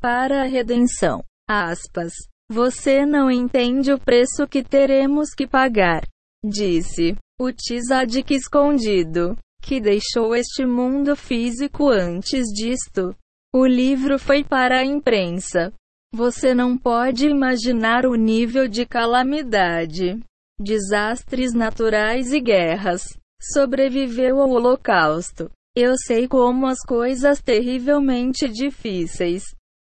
para 0.00 0.42
a 0.42 0.46
redenção. 0.46 1.22
Aspas. 1.48 2.12
Você 2.50 3.04
não 3.04 3.30
entende 3.30 3.92
o 3.92 3.98
preço 3.98 4.46
que 4.46 4.62
teremos 4.62 5.30
que 5.34 5.46
pagar. 5.46 6.02
Disse 6.44 7.16
o 7.38 7.52
Tzadik 7.52 8.34
escondido, 8.34 9.36
que 9.62 9.80
deixou 9.80 10.34
este 10.34 10.64
mundo 10.64 11.16
físico 11.16 11.88
antes 11.88 12.46
disto. 12.48 13.14
O 13.52 13.66
livro 13.66 14.16
foi 14.16 14.44
para 14.44 14.78
a 14.78 14.84
imprensa. 14.84 15.72
Você 16.14 16.54
não 16.54 16.78
pode 16.78 17.26
imaginar 17.26 18.06
o 18.06 18.14
nível 18.14 18.68
de 18.68 18.86
calamidade, 18.86 20.20
desastres 20.60 21.52
naturais 21.52 22.32
e 22.32 22.40
guerras 22.40 23.02
sobreviveu 23.42 24.40
ao 24.40 24.50
Holocausto. 24.50 25.50
Eu 25.74 25.96
sei 25.96 26.28
como 26.28 26.64
as 26.66 26.78
coisas 26.80 27.40
terrivelmente 27.40 28.48
difíceis. 28.48 29.42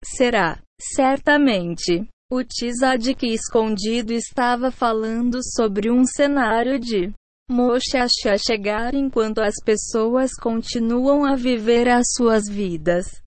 Será, 0.02 0.58
certamente. 0.80 2.06
O 2.32 2.42
Tzadik 2.42 3.26
escondido 3.26 4.14
estava 4.14 4.70
falando 4.70 5.40
sobre 5.42 5.90
um 5.90 6.06
cenário 6.06 6.78
de 6.78 7.12
Moshash 7.50 8.26
a 8.26 8.38
chegar 8.38 8.94
enquanto 8.94 9.40
as 9.40 9.56
pessoas 9.62 10.30
continuam 10.40 11.26
a 11.26 11.34
viver 11.34 11.88
as 11.90 12.06
suas 12.16 12.48
vidas 12.48 13.19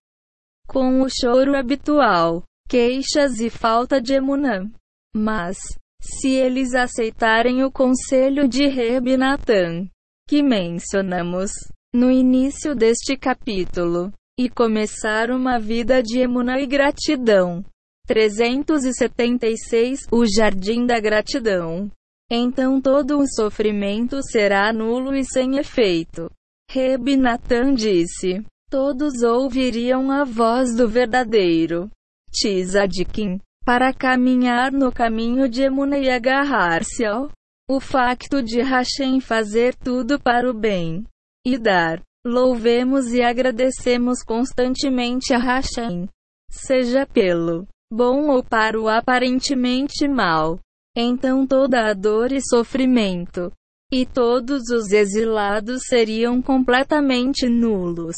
com 0.73 1.03
o 1.03 1.07
choro 1.07 1.55
habitual, 1.55 2.43
queixas 2.67 3.39
e 3.39 3.47
falta 3.47 4.01
de 4.01 4.15
emunã. 4.15 4.67
Mas, 5.15 5.59
se 6.01 6.31
eles 6.31 6.73
aceitarem 6.73 7.63
o 7.63 7.71
conselho 7.71 8.47
de 8.47 8.67
Reb 8.67 9.15
Natan, 9.15 9.87
que 10.27 10.41
mencionamos 10.41 11.51
no 11.93 12.09
início 12.09 12.73
deste 12.73 13.15
capítulo, 13.15 14.11
e 14.35 14.49
começar 14.49 15.29
uma 15.29 15.59
vida 15.59 16.01
de 16.01 16.19
emuna 16.19 16.59
e 16.59 16.65
gratidão. 16.65 17.63
376 18.07 20.07
O 20.11 20.25
Jardim 20.25 20.87
da 20.87 20.99
Gratidão. 20.99 21.91
Então 22.31 22.81
todo 22.81 23.19
o 23.19 23.27
sofrimento 23.27 24.23
será 24.23 24.73
nulo 24.73 25.13
e 25.13 25.23
sem 25.23 25.59
efeito. 25.59 26.31
Reb 26.71 27.15
Natan 27.15 27.75
disse: 27.75 28.43
Todos 28.73 29.21
ouviriam 29.21 30.09
a 30.09 30.23
voz 30.23 30.75
do 30.75 30.89
verdadeiro 30.89 31.91
Tzadikim 32.31 33.39
para 33.63 33.93
caminhar 33.93 34.71
no 34.71 34.91
caminho 34.91 35.47
de 35.47 35.61
Emuna 35.61 35.99
e 35.99 36.09
agarrar-se 36.09 37.05
ao 37.05 37.29
o 37.69 37.79
facto 37.79 38.41
de 38.41 38.63
Hashem 38.63 39.19
fazer 39.19 39.75
tudo 39.75 40.19
para 40.19 40.49
o 40.49 40.55
bem 40.55 41.05
e 41.45 41.55
dar. 41.55 42.01
Louvemos 42.25 43.13
e 43.13 43.21
agradecemos 43.21 44.23
constantemente 44.23 45.35
a 45.35 45.37
Hashem, 45.37 46.09
seja 46.49 47.05
pelo 47.05 47.67
bom 47.91 48.31
ou 48.31 48.43
para 48.43 48.81
o 48.81 48.89
aparentemente 48.89 50.07
mal. 50.07 50.57
Então 50.97 51.45
toda 51.45 51.91
a 51.91 51.93
dor 51.93 52.31
e 52.31 52.41
sofrimento 52.41 53.51
e 53.91 54.03
todos 54.03 54.63
os 54.71 54.91
exilados 54.91 55.83
seriam 55.87 56.41
completamente 56.41 57.47
nulos. 57.47 58.15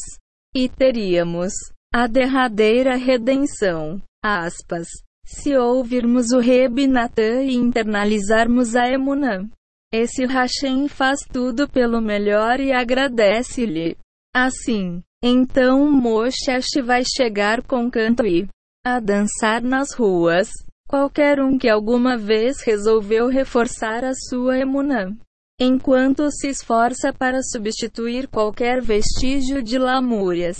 E 0.58 0.70
teríamos 0.70 1.52
a 1.94 2.06
derradeira 2.06 2.96
redenção. 2.96 4.00
Aspas. 4.24 4.88
Se 5.26 5.54
ouvirmos 5.54 6.32
o 6.32 6.38
Reb 6.38 6.86
Natan 6.86 7.42
e 7.42 7.56
internalizarmos 7.56 8.74
a 8.74 8.88
Emunã, 8.88 9.46
esse 9.92 10.24
Hashem 10.24 10.88
faz 10.88 11.20
tudo 11.30 11.68
pelo 11.68 12.00
melhor 12.00 12.58
e 12.58 12.72
agradece-lhe. 12.72 13.98
Assim, 14.34 15.02
então 15.22 15.90
Moshesh 15.90 16.82
vai 16.82 17.02
chegar 17.04 17.62
com 17.62 17.90
canto 17.90 18.24
e 18.24 18.48
a 18.82 18.98
dançar 18.98 19.60
nas 19.60 19.92
ruas. 19.92 20.48
Qualquer 20.88 21.38
um 21.38 21.58
que 21.58 21.68
alguma 21.68 22.16
vez 22.16 22.62
resolveu 22.62 23.28
reforçar 23.28 24.06
a 24.06 24.14
sua 24.14 24.58
emunã, 24.58 25.14
enquanto 25.58 26.30
se 26.30 26.48
esforça 26.48 27.12
para 27.12 27.42
substituir 27.42 28.28
qualquer 28.28 28.82
vestígio 28.82 29.62
de 29.62 29.78
lamúrias, 29.78 30.58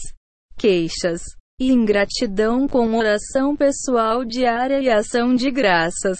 queixas, 0.56 1.22
e 1.58 1.72
ingratidão 1.72 2.68
com 2.68 2.94
oração 2.94 3.56
pessoal 3.56 4.24
diária 4.24 4.80
e 4.80 4.90
ação 4.90 5.34
de 5.34 5.50
graças. 5.50 6.18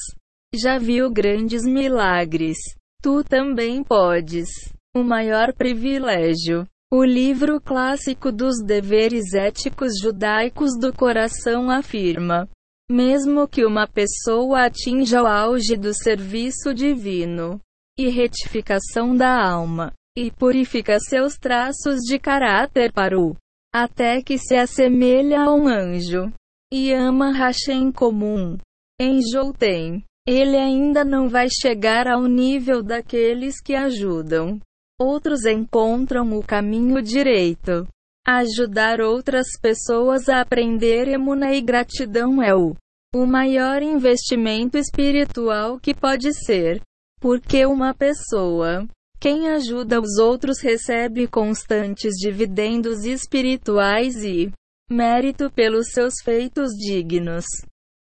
Já 0.54 0.78
viu 0.78 1.10
grandes 1.10 1.62
milagres. 1.64 2.56
Tu 3.02 3.22
também 3.24 3.84
podes. 3.84 4.48
O 4.96 5.02
maior 5.02 5.52
privilégio. 5.52 6.66
O 6.90 7.04
livro 7.04 7.60
clássico 7.60 8.32
dos 8.32 8.62
deveres 8.64 9.34
éticos 9.34 9.98
judaicos 10.00 10.78
do 10.78 10.92
coração 10.92 11.68
afirma: 11.70 12.48
mesmo 12.90 13.46
que 13.46 13.66
uma 13.66 13.86
pessoa 13.86 14.66
atinja 14.66 15.22
o 15.22 15.26
auge 15.26 15.76
do 15.76 15.92
serviço 15.92 16.72
divino 16.72 17.60
e 17.98 18.08
retificação 18.08 19.16
da 19.16 19.42
alma, 19.42 19.92
e 20.16 20.30
purifica 20.30 20.98
seus 21.00 21.34
traços 21.34 22.00
de 22.00 22.18
caráter 22.18 22.92
para 22.92 23.18
o 23.18 23.36
até 23.74 24.22
que 24.22 24.38
se 24.38 24.56
assemelha 24.56 25.42
a 25.42 25.52
um 25.52 25.68
anjo, 25.68 26.32
e 26.72 26.92
ama 26.92 27.30
Hashem 27.32 27.92
comum. 27.92 28.56
Em 28.98 29.20
Jotem, 29.30 30.02
ele 30.26 30.56
ainda 30.56 31.04
não 31.04 31.28
vai 31.28 31.48
chegar 31.50 32.08
ao 32.08 32.24
nível 32.24 32.82
daqueles 32.82 33.60
que 33.60 33.74
ajudam. 33.74 34.58
Outros 34.98 35.44
encontram 35.44 36.36
o 36.36 36.42
caminho 36.42 37.02
direito. 37.02 37.86
Ajudar 38.26 39.00
outras 39.00 39.46
pessoas 39.60 40.28
a 40.28 40.40
aprender 40.40 41.06
emuna 41.06 41.54
e 41.54 41.60
gratidão 41.60 42.42
é 42.42 42.54
o, 42.54 42.74
o 43.14 43.26
maior 43.26 43.82
investimento 43.82 44.78
espiritual 44.78 45.78
que 45.78 45.94
pode 45.94 46.32
ser. 46.32 46.80
Porque 47.26 47.66
uma 47.66 47.92
pessoa 47.92 48.86
quem 49.18 49.48
ajuda 49.48 50.00
os 50.00 50.16
outros 50.16 50.60
recebe 50.62 51.26
constantes 51.26 52.14
dividendos 52.14 53.04
espirituais 53.04 54.22
e 54.22 54.52
mérito 54.88 55.50
pelos 55.50 55.88
seus 55.88 56.22
feitos 56.22 56.70
dignos. 56.74 57.44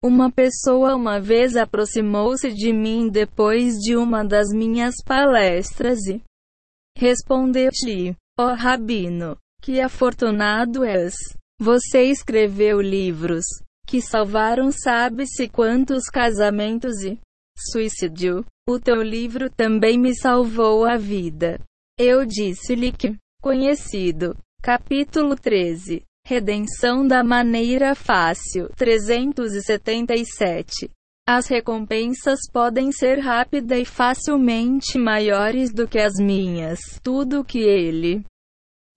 Uma 0.03 0.31
pessoa 0.31 0.95
uma 0.95 1.19
vez 1.19 1.55
aproximou-se 1.55 2.53
de 2.53 2.71
mim 2.71 3.09
depois 3.09 3.73
de 3.79 3.95
uma 3.95 4.23
das 4.23 4.49
minhas 4.53 4.93
palestras 5.03 6.05
e 6.05 6.21
respondeu-lhe: 6.95 8.15
Ó 8.39 8.51
oh, 8.51 8.53
Rabino, 8.53 9.35
que 9.59 9.81
afortunado 9.81 10.83
és! 10.83 11.15
Você 11.59 12.03
escreveu 12.11 12.79
livros 12.79 13.43
que 13.87 14.03
salvaram 14.03 14.71
sabe-se 14.71 15.49
quantos 15.49 16.03
casamentos 16.11 17.01
e 17.01 17.19
suicídio. 17.57 18.45
O 18.67 18.79
teu 18.79 19.01
livro 19.01 19.49
também 19.49 19.97
me 19.97 20.15
salvou 20.15 20.85
a 20.85 20.97
vida. 20.97 21.59
Eu 21.97 22.25
disse-lhe 22.25 22.91
que, 22.91 23.15
conhecido. 23.41 24.35
Capítulo 24.61 25.35
13. 25.35 26.03
Redenção 26.25 27.07
da 27.07 27.23
maneira 27.23 27.93
fácil. 27.93 28.69
377. 28.75 30.89
As 31.27 31.47
recompensas 31.47 32.39
podem 32.51 32.91
ser 32.91 33.19
rápida 33.19 33.77
e 33.77 33.85
facilmente 33.85 34.97
maiores 34.97 35.73
do 35.73 35.87
que 35.87 35.99
as 35.99 36.13
minhas. 36.19 36.79
Tudo 37.01 37.39
o 37.39 37.45
que 37.45 37.59
ele 37.59 38.23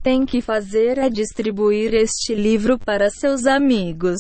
tem 0.02 0.24
que 0.24 0.40
fazer 0.40 0.98
é 0.98 1.08
distribuir 1.08 1.94
este 1.94 2.34
livro 2.34 2.78
para 2.78 3.10
seus 3.10 3.46
amigos, 3.46 4.18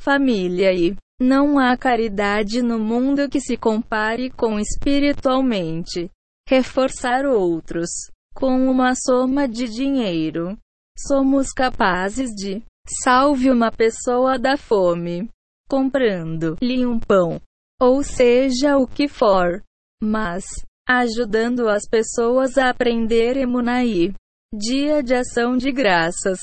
família 0.00 0.72
e 0.72 0.96
não 1.20 1.58
há 1.58 1.76
caridade 1.76 2.62
no 2.62 2.78
mundo 2.78 3.28
que 3.28 3.40
se 3.40 3.56
compare 3.56 4.30
com 4.30 4.58
espiritualmente 4.58 6.10
reforçar 6.48 7.24
outros 7.24 7.88
com 8.34 8.68
uma 8.68 8.94
soma 8.94 9.48
de 9.48 9.68
dinheiro. 9.68 10.58
Somos 10.98 11.52
capazes 11.52 12.30
de 12.30 12.62
salve 13.02 13.50
uma 13.50 13.70
pessoa 13.70 14.38
da 14.38 14.56
fome 14.56 15.28
comprando-lhe 15.68 16.84
um 16.84 17.00
pão, 17.00 17.40
ou 17.80 18.02
seja 18.02 18.76
o 18.76 18.86
que 18.86 19.08
for, 19.08 19.62
mas 20.02 20.44
ajudando 20.86 21.68
as 21.68 21.88
pessoas 21.88 22.58
a 22.58 22.68
aprender 22.68 23.36
Emunaí. 23.36 24.12
Dia 24.54 25.02
de 25.02 25.14
ação 25.14 25.56
de 25.56 25.72
graças. 25.72 26.38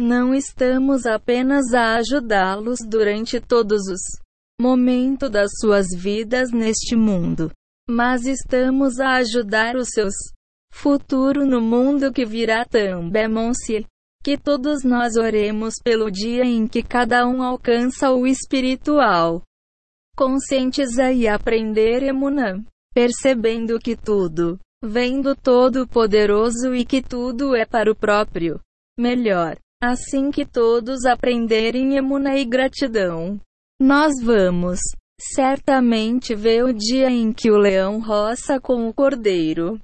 Não 0.00 0.32
estamos 0.32 1.04
apenas 1.04 1.74
a 1.74 1.96
ajudá-los 1.96 2.78
durante 2.88 3.38
todos 3.38 3.82
os 3.86 4.00
momentos 4.58 5.28
das 5.28 5.50
suas 5.60 5.88
vidas 5.94 6.50
neste 6.50 6.96
mundo, 6.96 7.52
mas 7.86 8.24
estamos 8.24 8.98
a 8.98 9.16
ajudar 9.16 9.76
os 9.76 9.90
seus 9.90 10.14
futuro 10.72 11.44
no 11.44 11.60
mundo 11.60 12.10
que 12.14 12.24
virá 12.24 12.64
também. 12.64 13.20
Que 14.24 14.38
todos 14.38 14.82
nós 14.84 15.16
oremos 15.16 15.74
pelo 15.84 16.10
dia 16.10 16.44
em 16.46 16.66
que 16.66 16.82
cada 16.82 17.26
um 17.26 17.42
alcança 17.42 18.10
o 18.10 18.26
espiritual. 18.26 19.42
Conscientiza 20.16 21.12
e 21.12 21.28
aprender 21.28 22.02
Emunã. 22.02 22.64
Percebendo 22.94 23.78
que 23.78 23.94
tudo 23.94 24.58
vem 24.82 25.20
do 25.20 25.36
Todo-Poderoso 25.36 26.74
e 26.74 26.86
que 26.86 27.02
tudo 27.02 27.54
é 27.54 27.66
para 27.66 27.92
o 27.92 27.94
próprio 27.94 28.58
melhor. 28.98 29.58
Assim 29.82 30.30
que 30.30 30.44
todos 30.44 31.04
aprenderem 31.06 31.96
Emunã 31.96 32.34
e 32.34 32.44
gratidão, 32.44 33.40
nós 33.80 34.12
vamos 34.22 34.80
certamente 35.18 36.34
ver 36.34 36.64
o 36.64 36.72
dia 36.72 37.10
em 37.10 37.32
que 37.32 37.50
o 37.50 37.56
leão 37.56 38.00
roça 38.00 38.60
com 38.60 38.88
o 38.88 38.92
cordeiro. 38.94 39.80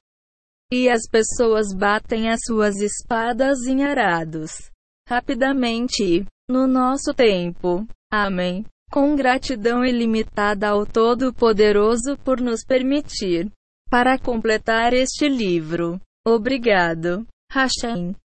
E 0.72 0.88
as 0.88 1.08
pessoas 1.08 1.72
batem 1.74 2.28
as 2.28 2.40
suas 2.44 2.76
espadas 2.80 3.66
em 3.66 3.84
arados. 3.84 4.70
Rapidamente, 5.08 6.26
no 6.50 6.66
nosso 6.66 7.14
tempo. 7.14 7.86
Amém. 8.12 8.64
Com 8.90 9.14
gratidão 9.14 9.84
ilimitada 9.84 10.68
ao 10.68 10.84
Todo-Poderoso 10.84 12.16
por 12.24 12.40
nos 12.40 12.64
permitir 12.64 13.50
para 13.88 14.18
completar 14.18 14.92
este 14.92 15.28
livro. 15.28 16.00
Obrigado. 16.26 17.24
Hashem. 17.52 18.16